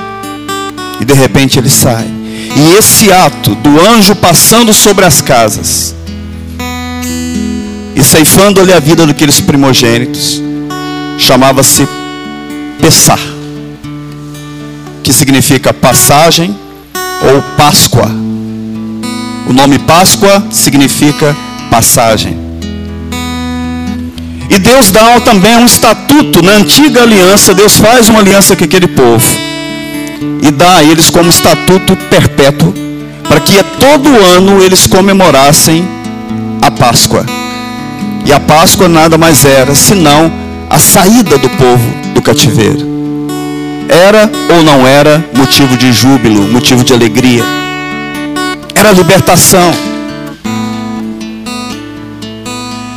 [1.00, 2.06] e de repente ele sai.
[2.54, 5.96] E esse ato do anjo passando sobre as casas
[7.96, 10.40] e ceifando-lhe a vida daqueles primogênitos,
[11.18, 11.88] chamava-se
[12.80, 13.18] Pessar,
[15.02, 16.65] que significa passagem
[17.22, 18.10] ou Páscoa.
[19.46, 21.36] O nome Páscoa significa
[21.70, 22.36] passagem.
[24.48, 27.54] E Deus dá também um estatuto na antiga aliança.
[27.54, 29.26] Deus faz uma aliança com aquele povo.
[30.42, 32.72] e dá a eles como estatuto perpétuo,
[33.28, 35.86] para que todo ano eles comemorassem
[36.62, 37.24] a Páscoa.
[38.24, 40.32] E a Páscoa nada mais era senão
[40.70, 43.05] a saída do povo do cativeiro.
[43.88, 47.44] Era ou não era motivo de júbilo, motivo de alegria.
[48.74, 49.72] Era libertação.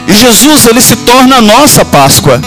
[0.08, 2.42] E Jesus, ele se torna a nossa Páscoa.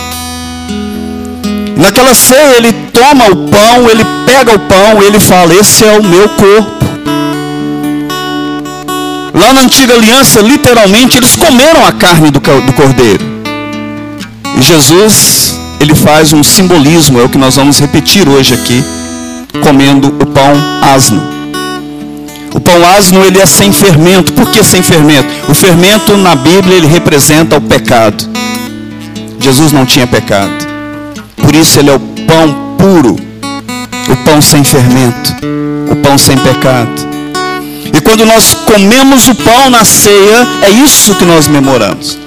[1.77, 6.03] Naquela ceia, ele toma o pão, ele pega o pão, ele fala: Esse é o
[6.03, 6.83] meu corpo.
[9.35, 13.25] Lá na antiga aliança, literalmente, eles comeram a carne do, do cordeiro.
[14.57, 15.42] E Jesus,
[15.83, 18.85] ele faz um simbolismo, é o que nós vamos repetir hoje aqui,
[19.63, 20.53] comendo o pão
[20.95, 21.21] asno.
[22.55, 24.33] O pão asno ele é sem fermento.
[24.33, 25.29] Por que sem fermento?
[25.49, 28.25] O fermento na Bíblia ele representa o pecado.
[29.41, 30.53] Jesus não tinha pecado.
[31.37, 33.17] Por isso ele é o pão puro,
[34.09, 35.35] o pão sem fermento,
[35.91, 37.13] o pão sem pecado.
[37.93, 42.22] E quando nós comemos o pão na ceia, é isso que nós memoramos.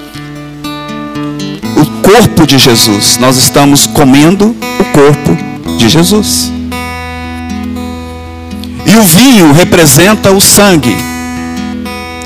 [2.06, 3.18] Corpo de Jesus.
[3.18, 5.36] Nós estamos comendo o corpo
[5.76, 6.52] de Jesus.
[8.86, 10.96] E o vinho representa o sangue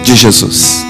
[0.05, 0.85] de Jesus.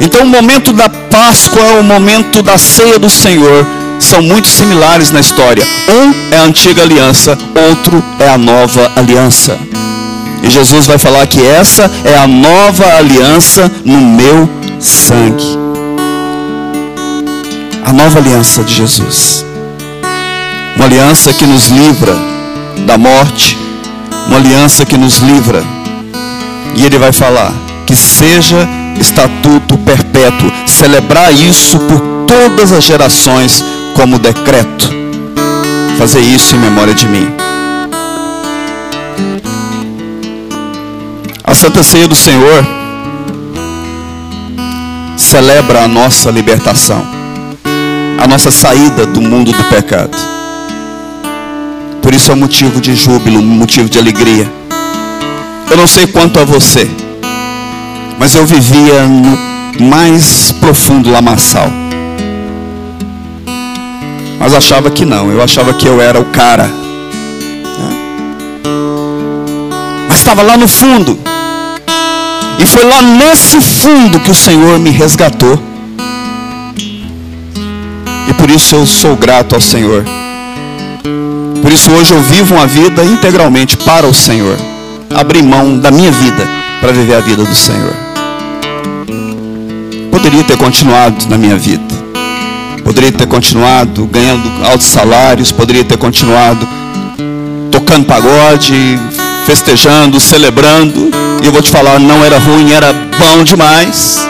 [0.00, 3.64] Então, o momento da Páscoa, o momento da ceia do Senhor,
[4.00, 5.64] são muito similares na história.
[5.88, 7.38] Um é a antiga aliança,
[7.68, 9.56] outro é a nova aliança.
[10.42, 15.61] E Jesus vai falar que essa é a nova aliança no meu sangue.
[17.84, 19.44] A nova aliança de Jesus.
[20.76, 22.14] Uma aliança que nos livra
[22.86, 23.58] da morte,
[24.26, 25.62] uma aliança que nos livra.
[26.74, 27.52] E ele vai falar
[27.86, 28.68] que seja
[28.98, 33.64] estatuto perpétuo, celebrar isso por todas as gerações
[33.94, 34.90] como decreto.
[35.98, 37.28] Fazer isso em memória de mim.
[41.44, 42.66] A Santa Ceia do Senhor
[45.16, 47.04] celebra a nossa libertação,
[48.18, 50.16] a nossa saída do mundo do pecado.
[52.00, 54.50] Por isso é um motivo de júbilo, um motivo de alegria.
[55.70, 56.90] Eu não sei quanto a você,
[58.18, 59.52] mas eu vivia no
[59.88, 61.70] mais profundo lamaçal.
[64.38, 66.68] Mas achava que não, eu achava que eu era o cara.
[70.08, 71.18] Mas estava lá no fundo.
[72.58, 75.71] E foi lá nesse fundo que o Senhor me resgatou.
[78.42, 80.04] Por isso eu sou grato ao Senhor.
[81.62, 84.58] Por isso hoje eu vivo uma vida integralmente para o Senhor.
[85.14, 86.44] Abri mão da minha vida
[86.80, 87.94] para viver a vida do Senhor.
[90.10, 91.94] Poderia ter continuado na minha vida.
[92.82, 96.66] Poderia ter continuado ganhando altos salários, poderia ter continuado
[97.70, 98.98] tocando pagode,
[99.46, 101.12] festejando, celebrando.
[101.40, 104.26] E eu vou te falar, não era ruim, era bom demais.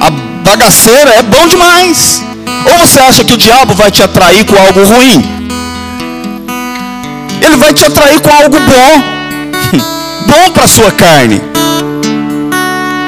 [0.00, 0.10] A
[0.42, 2.24] bagaceira é bom demais.
[2.70, 5.24] Ou você acha que o diabo vai te atrair com algo ruim?
[7.40, 9.02] Ele vai te atrair com algo bom,
[10.26, 11.40] bom para a sua carne.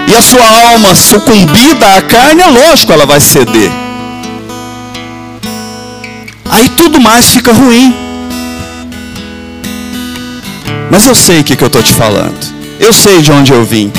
[0.08, 3.70] E a sua alma sucumbida à carne, é lógico, ela vai ceder.
[6.50, 7.94] Aí tudo mais fica ruim.
[10.90, 12.38] Mas eu sei o que, que eu estou te falando.
[12.78, 13.92] Eu sei de onde eu vim.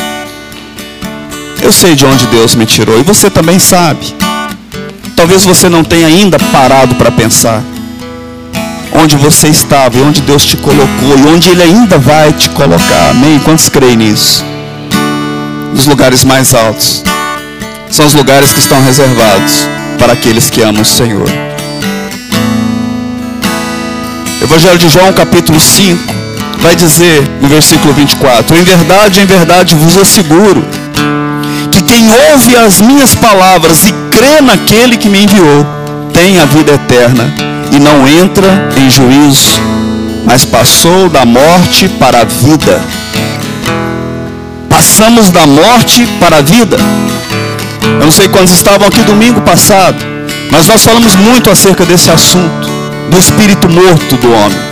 [1.62, 3.00] Eu sei de onde Deus me tirou.
[3.00, 4.16] E você também sabe.
[5.18, 7.64] Talvez você não tenha ainda parado para pensar
[8.94, 13.10] onde você estava e onde Deus te colocou e onde Ele ainda vai te colocar.
[13.10, 13.40] Amém?
[13.40, 14.46] Quantos creem nisso?
[15.74, 17.04] Nos lugares mais altos.
[17.90, 21.28] São os lugares que estão reservados para aqueles que amam o Senhor.
[24.40, 26.14] Evangelho de João, capítulo 5,
[26.60, 30.64] vai dizer no versículo 24: Em verdade, em verdade vos asseguro
[31.88, 35.66] quem ouve as minhas palavras e crê naquele que me enviou,
[36.14, 37.34] tem a vida eterna
[37.72, 39.60] e não entra em juízo,
[40.26, 42.82] mas passou da morte para a vida.
[44.70, 46.78] Passamos da morte para a vida.
[48.00, 49.98] Eu não sei quantos estavam aqui domingo passado,
[50.52, 52.68] mas nós falamos muito acerca desse assunto,
[53.10, 54.68] do espírito morto do homem.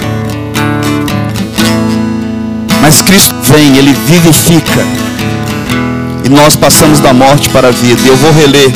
[2.82, 5.05] Mas Cristo vem, Ele vivifica.
[6.26, 8.02] E nós passamos da morte para a vida.
[8.04, 8.74] Eu vou reler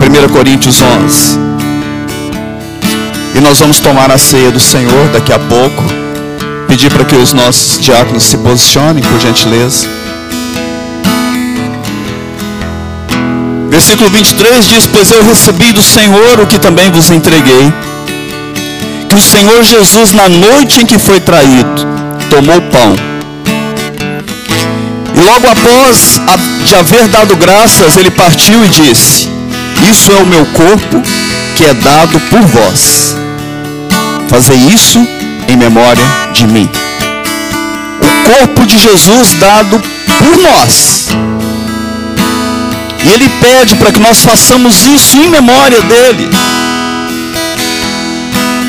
[0.00, 1.38] 1 Coríntios 11.
[3.34, 5.82] E nós vamos tomar a ceia do Senhor daqui a pouco.
[6.68, 9.88] Pedir para que os nossos diáconos se posicionem, por gentileza.
[13.68, 17.72] Versículo 23 diz: Pois eu recebi do Senhor o que também vos entreguei
[19.08, 21.86] que o Senhor Jesus, na noite em que foi traído,
[22.30, 23.13] tomou pão.
[25.24, 26.20] Logo após
[26.66, 29.30] de haver dado graças, ele partiu e disse:
[29.90, 31.02] Isso é o meu corpo
[31.56, 33.16] que é dado por vós.
[34.28, 34.98] Fazer isso
[35.48, 36.68] em memória de mim.
[38.02, 39.80] O corpo de Jesus dado
[40.18, 41.08] por nós.
[43.02, 46.28] E ele pede para que nós façamos isso em memória dele.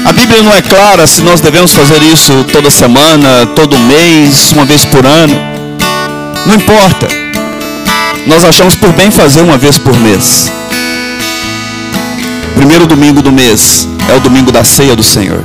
[0.05, 4.63] A Bíblia não é clara se nós devemos fazer isso toda semana, todo mês, uma
[4.63, 5.54] vez por ano.
[6.45, 7.07] Não importa.
[8.27, 10.51] Nós achamos por bem fazer uma vez por mês.
[12.55, 15.43] Primeiro domingo do mês é o domingo da ceia do Senhor.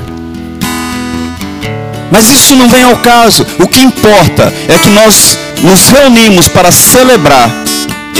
[2.11, 3.47] Mas isso não vem ao caso.
[3.59, 7.51] O que importa é que nós nos reunimos para celebrar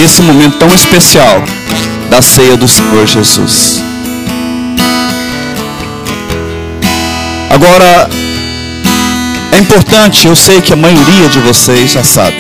[0.03, 1.43] esse momento tão especial
[2.09, 3.83] da ceia do Senhor Jesus.
[7.51, 8.09] Agora,
[9.53, 12.37] é importante, eu sei que a maioria de vocês já sabe,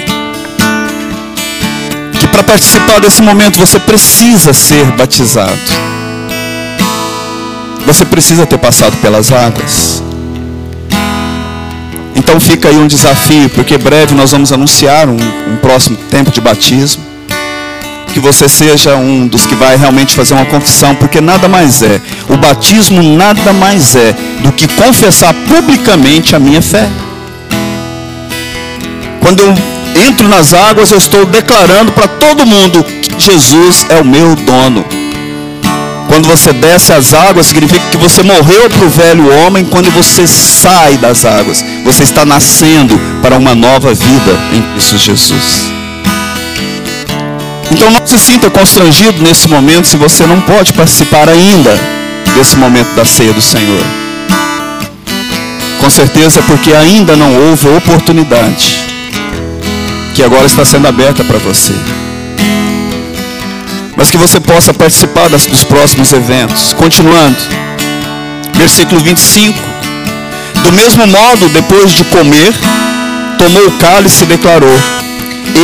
[2.21, 5.59] que para participar desse momento você precisa ser batizado.
[7.87, 10.03] Você precisa ter passado pelas águas.
[12.15, 16.41] Então fica aí um desafio, porque breve nós vamos anunciar um, um próximo tempo de
[16.43, 17.11] batismo
[18.13, 22.01] que você seja um dos que vai realmente fazer uma confissão, porque nada mais é,
[22.29, 24.13] o batismo nada mais é
[24.43, 26.89] do que confessar publicamente a minha fé.
[29.21, 34.05] Quando eu entro nas águas, eu estou declarando para todo mundo que Jesus é o
[34.05, 34.85] meu dono.
[36.09, 39.65] Quando você desce as águas, significa que você morreu para o velho homem.
[39.65, 45.71] Quando você sai das águas, você está nascendo para uma nova vida em Cristo Jesus.
[47.71, 51.79] Então não se sinta constrangido nesse momento se você não pode participar ainda
[52.35, 53.85] desse momento da ceia do Senhor.
[55.79, 58.90] Com certeza é porque ainda não houve oportunidade
[60.21, 61.73] que agora está sendo aberta para você.
[63.97, 66.75] Mas que você possa participar das, dos próximos eventos.
[66.75, 67.39] Continuando,
[68.53, 69.59] versículo 25.
[70.63, 72.53] Do mesmo modo, depois de comer,
[73.39, 74.79] tomou o cálice e declarou: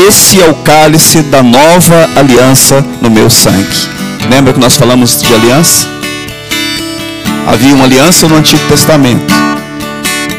[0.08, 3.76] esse é o cálice da nova aliança no meu sangue.
[4.30, 5.86] Lembra que nós falamos de aliança?
[7.46, 9.34] Havia uma aliança no Antigo Testamento.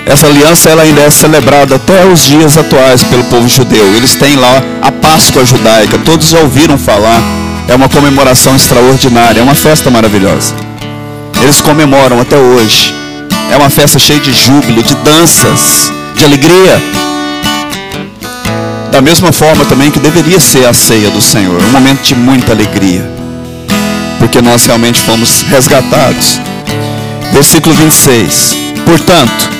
[0.07, 3.85] Essa aliança ela ainda é celebrada até os dias atuais pelo povo judeu.
[3.93, 5.97] Eles têm lá a Páscoa judaica.
[5.99, 7.21] Todos ouviram falar.
[7.67, 10.55] É uma comemoração extraordinária, é uma festa maravilhosa.
[11.41, 12.95] Eles comemoram até hoje.
[13.51, 16.81] É uma festa cheia de júbilo, de danças, de alegria.
[18.91, 22.53] Da mesma forma também que deveria ser a ceia do Senhor, um momento de muita
[22.53, 23.05] alegria,
[24.17, 26.39] porque nós realmente fomos resgatados.
[27.33, 28.55] Versículo 26.
[28.85, 29.56] Portanto,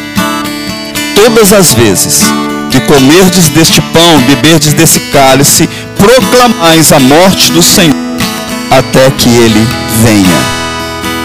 [1.28, 2.22] todas as vezes
[2.72, 7.96] que comerdes deste pão, beberdes desse cálice, proclamais a morte do Senhor
[8.72, 9.68] até que ele
[10.04, 10.40] venha.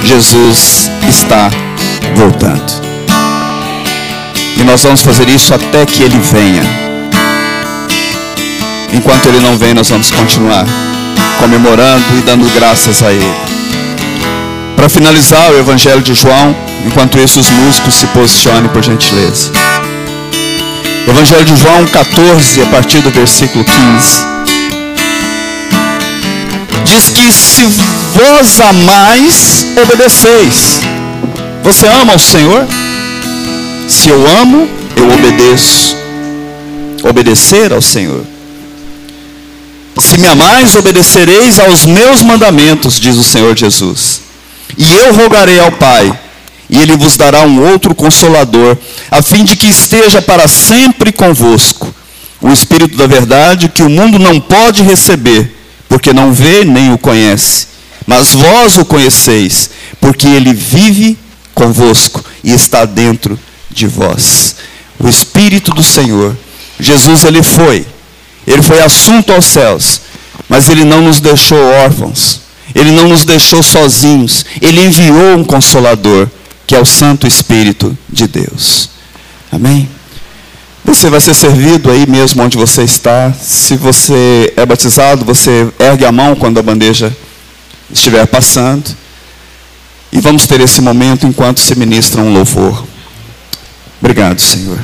[0.04, 1.50] Jesus está
[2.16, 2.82] voltando.
[4.56, 6.62] E nós vamos fazer isso até que ele venha.
[8.92, 10.66] Enquanto ele não vem, nós vamos continuar
[11.38, 13.34] comemorando e dando graças a ele.
[14.74, 19.61] Para finalizar o Evangelho de João, enquanto isso os músicos se posicionem por gentileza.
[21.06, 24.32] Evangelho de João 14, a partir do versículo 15.
[26.84, 27.64] Diz que se
[28.14, 30.80] vós amais, obedeceis.
[31.62, 32.66] Você ama o Senhor?
[33.88, 35.96] Se eu amo, eu obedeço.
[37.02, 38.24] Obedecer ao Senhor.
[40.00, 44.22] Se me amais, obedecereis aos meus mandamentos, diz o Senhor Jesus.
[44.76, 46.12] E eu rogarei ao Pai,
[46.72, 48.76] e ele vos dará um outro consolador,
[49.10, 51.94] a fim de que esteja para sempre convosco.
[52.40, 55.54] O Espírito da Verdade, que o mundo não pode receber,
[55.88, 57.68] porque não vê nem o conhece.
[58.04, 59.70] Mas vós o conheceis,
[60.00, 61.16] porque ele vive
[61.54, 63.38] convosco e está dentro
[63.70, 64.56] de vós.
[64.98, 66.36] O Espírito do Senhor,
[66.80, 67.86] Jesus, ele foi
[68.46, 70.00] ele foi assunto aos céus,
[70.48, 72.40] mas ele não nos deixou órfãos.
[72.74, 74.44] Ele não nos deixou sozinhos.
[74.60, 76.28] Ele enviou um consolador,
[76.66, 78.90] que é o Santo Espírito de Deus.
[79.50, 79.88] Amém?
[80.84, 83.32] Você vai ser servido aí mesmo onde você está.
[83.32, 87.14] Se você é batizado, você ergue a mão quando a bandeja
[87.90, 88.96] estiver passando.
[90.12, 92.84] E vamos ter esse momento enquanto se ministra um louvor.
[94.00, 94.78] Obrigado, Senhor.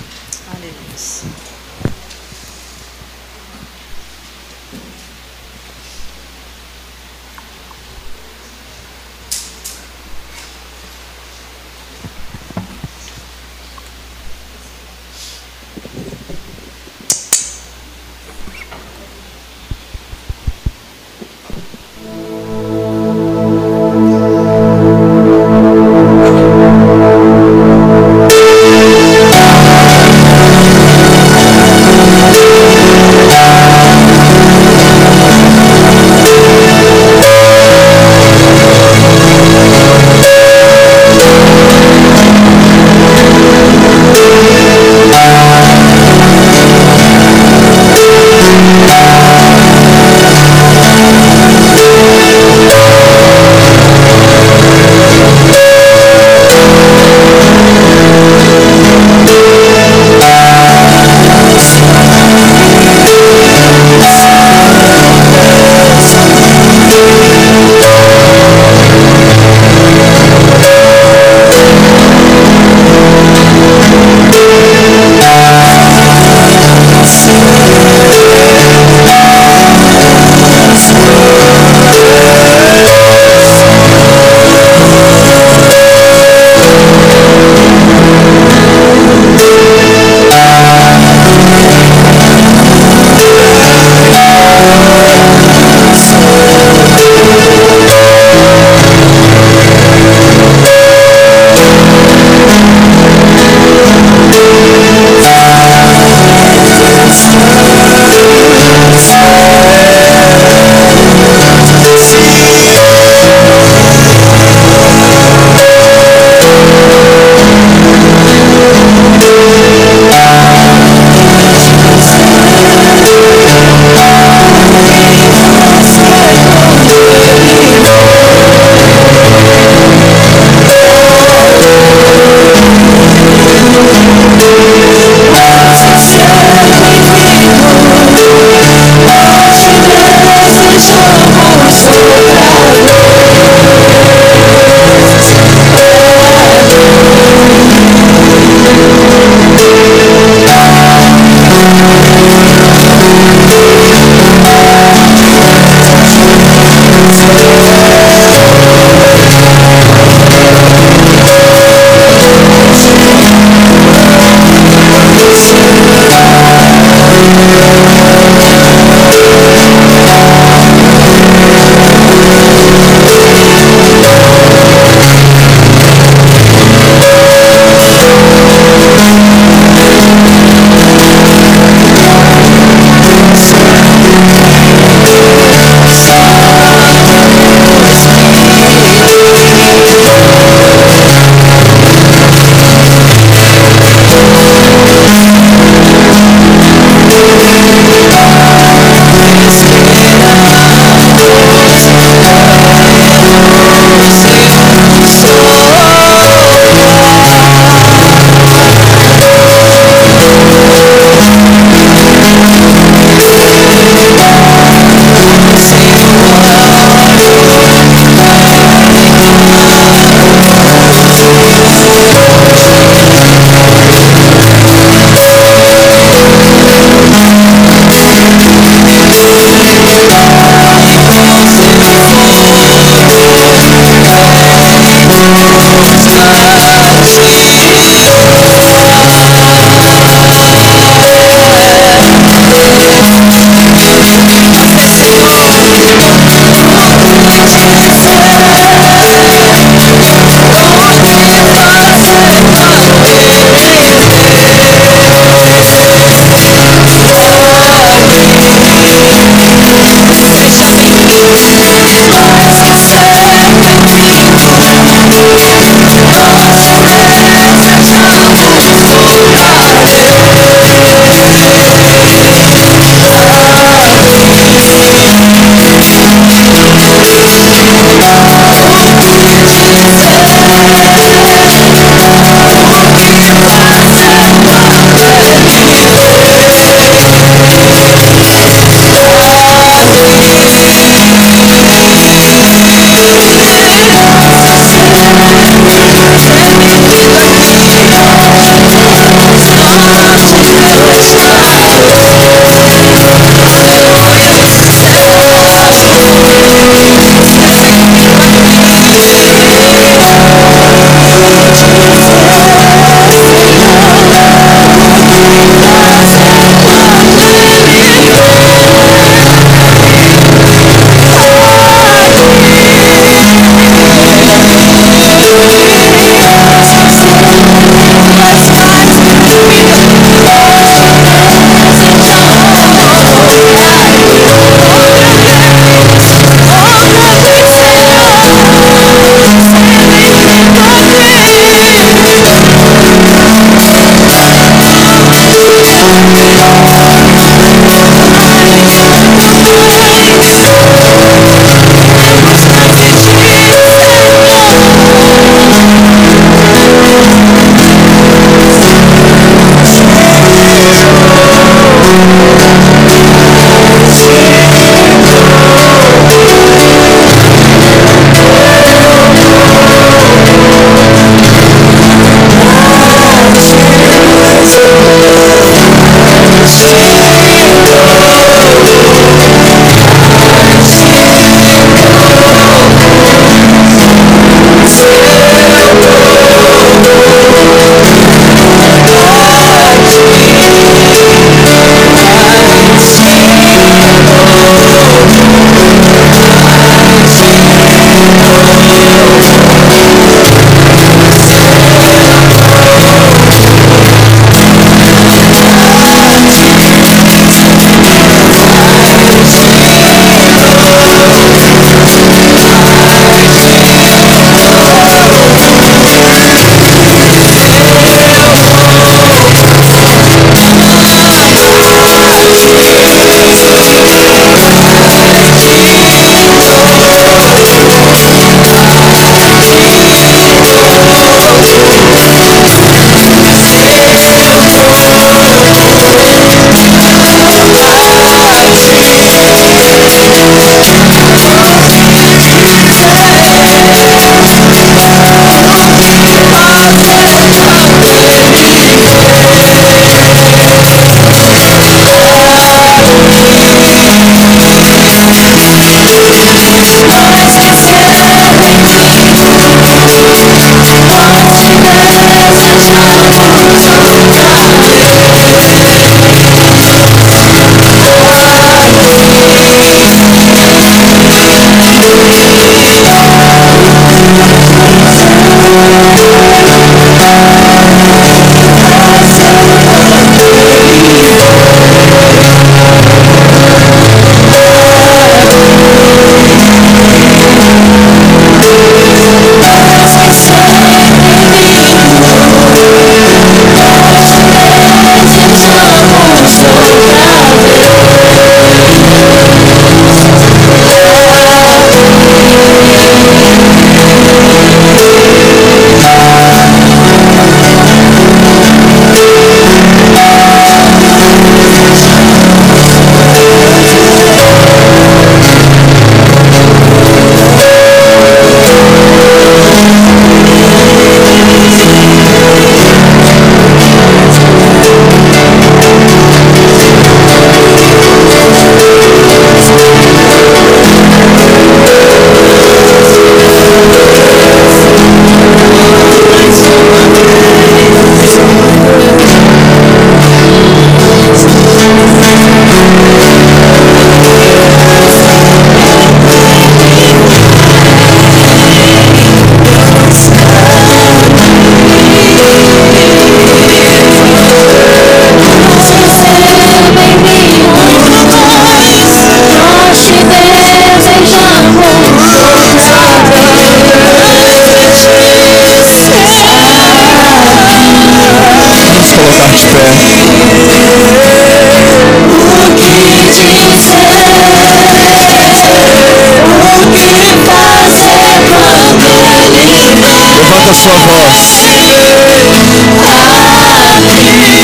[580.49, 581.45] A sua voz.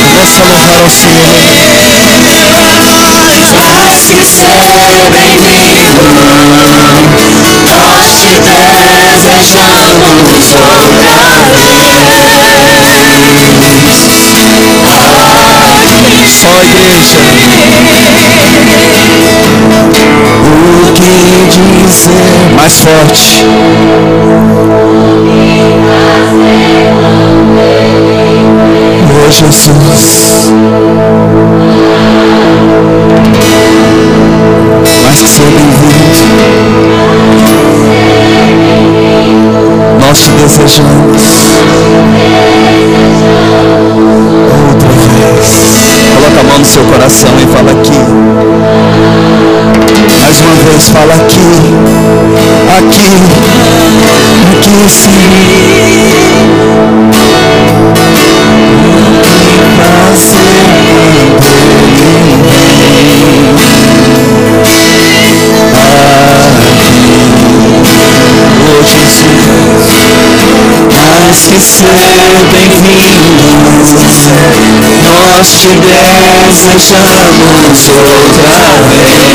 [0.03, 1.35] Começa a louvar ao Senhor.
[4.07, 5.89] Que ser bem-vindo.
[7.65, 8.33] Nós te
[9.15, 11.17] desejamos outra
[11.53, 11.95] vez.
[16.45, 17.19] Ó igreja.
[20.45, 21.11] O que
[21.87, 22.53] dizer?
[22.57, 23.45] Mais forte.
[29.07, 30.53] Oh Jesus.
[35.03, 35.95] Mais que ser bem-vindo.
[40.01, 41.23] Nós te desejamos.
[44.69, 45.49] Outra vez.
[46.15, 48.84] Coloca a mão no seu coração e fala aqui.
[50.21, 51.41] Mais uma vez, fala aqui.
[52.79, 53.21] Aqui.
[54.53, 55.15] Aqui, Senhor.
[60.07, 60.64] Oh
[71.35, 71.91] que ser
[72.53, 73.49] bem-vindo,
[75.03, 75.69] nós te
[76.47, 76.95] desejamos
[77.89, 78.59] outra
[78.89, 79.35] vez.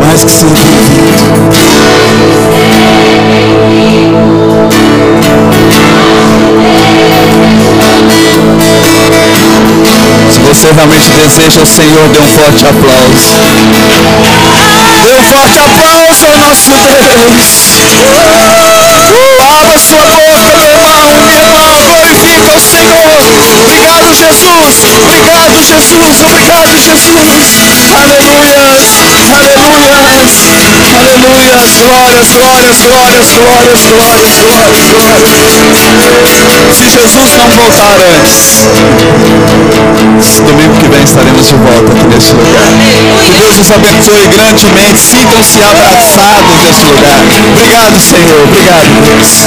[0.00, 1.52] Mais que ser bem-vindo.
[10.52, 13.38] Você realmente deseja Senhor, dê um forte aplauso.
[15.02, 17.72] Dê um forte aplauso ao nosso Deus.
[19.40, 23.16] Abra sua boca, meu irmão, minha irmã, glorifica o Senhor.
[23.62, 24.84] Obrigado, Jesus.
[24.84, 26.20] Obrigado, Jesus.
[26.20, 27.48] Obrigado, Jesus.
[27.96, 28.90] Aleluias.
[29.32, 30.32] Aleluias.
[30.98, 31.72] Aleluias.
[31.78, 35.52] Glórias, glórias, glórias, glórias, glórias, glórias, glórias.
[36.76, 38.62] Se Jesus não voltar antes,
[40.42, 42.72] domingo que vem estaremos de volta aqui neste lugar.
[43.20, 45.00] Que Deus os abençoe grandemente.
[45.00, 47.20] Sintam-se abraçados neste lugar.
[47.50, 48.42] Obrigado, Senhor.
[48.44, 49.46] Obrigado, Deus.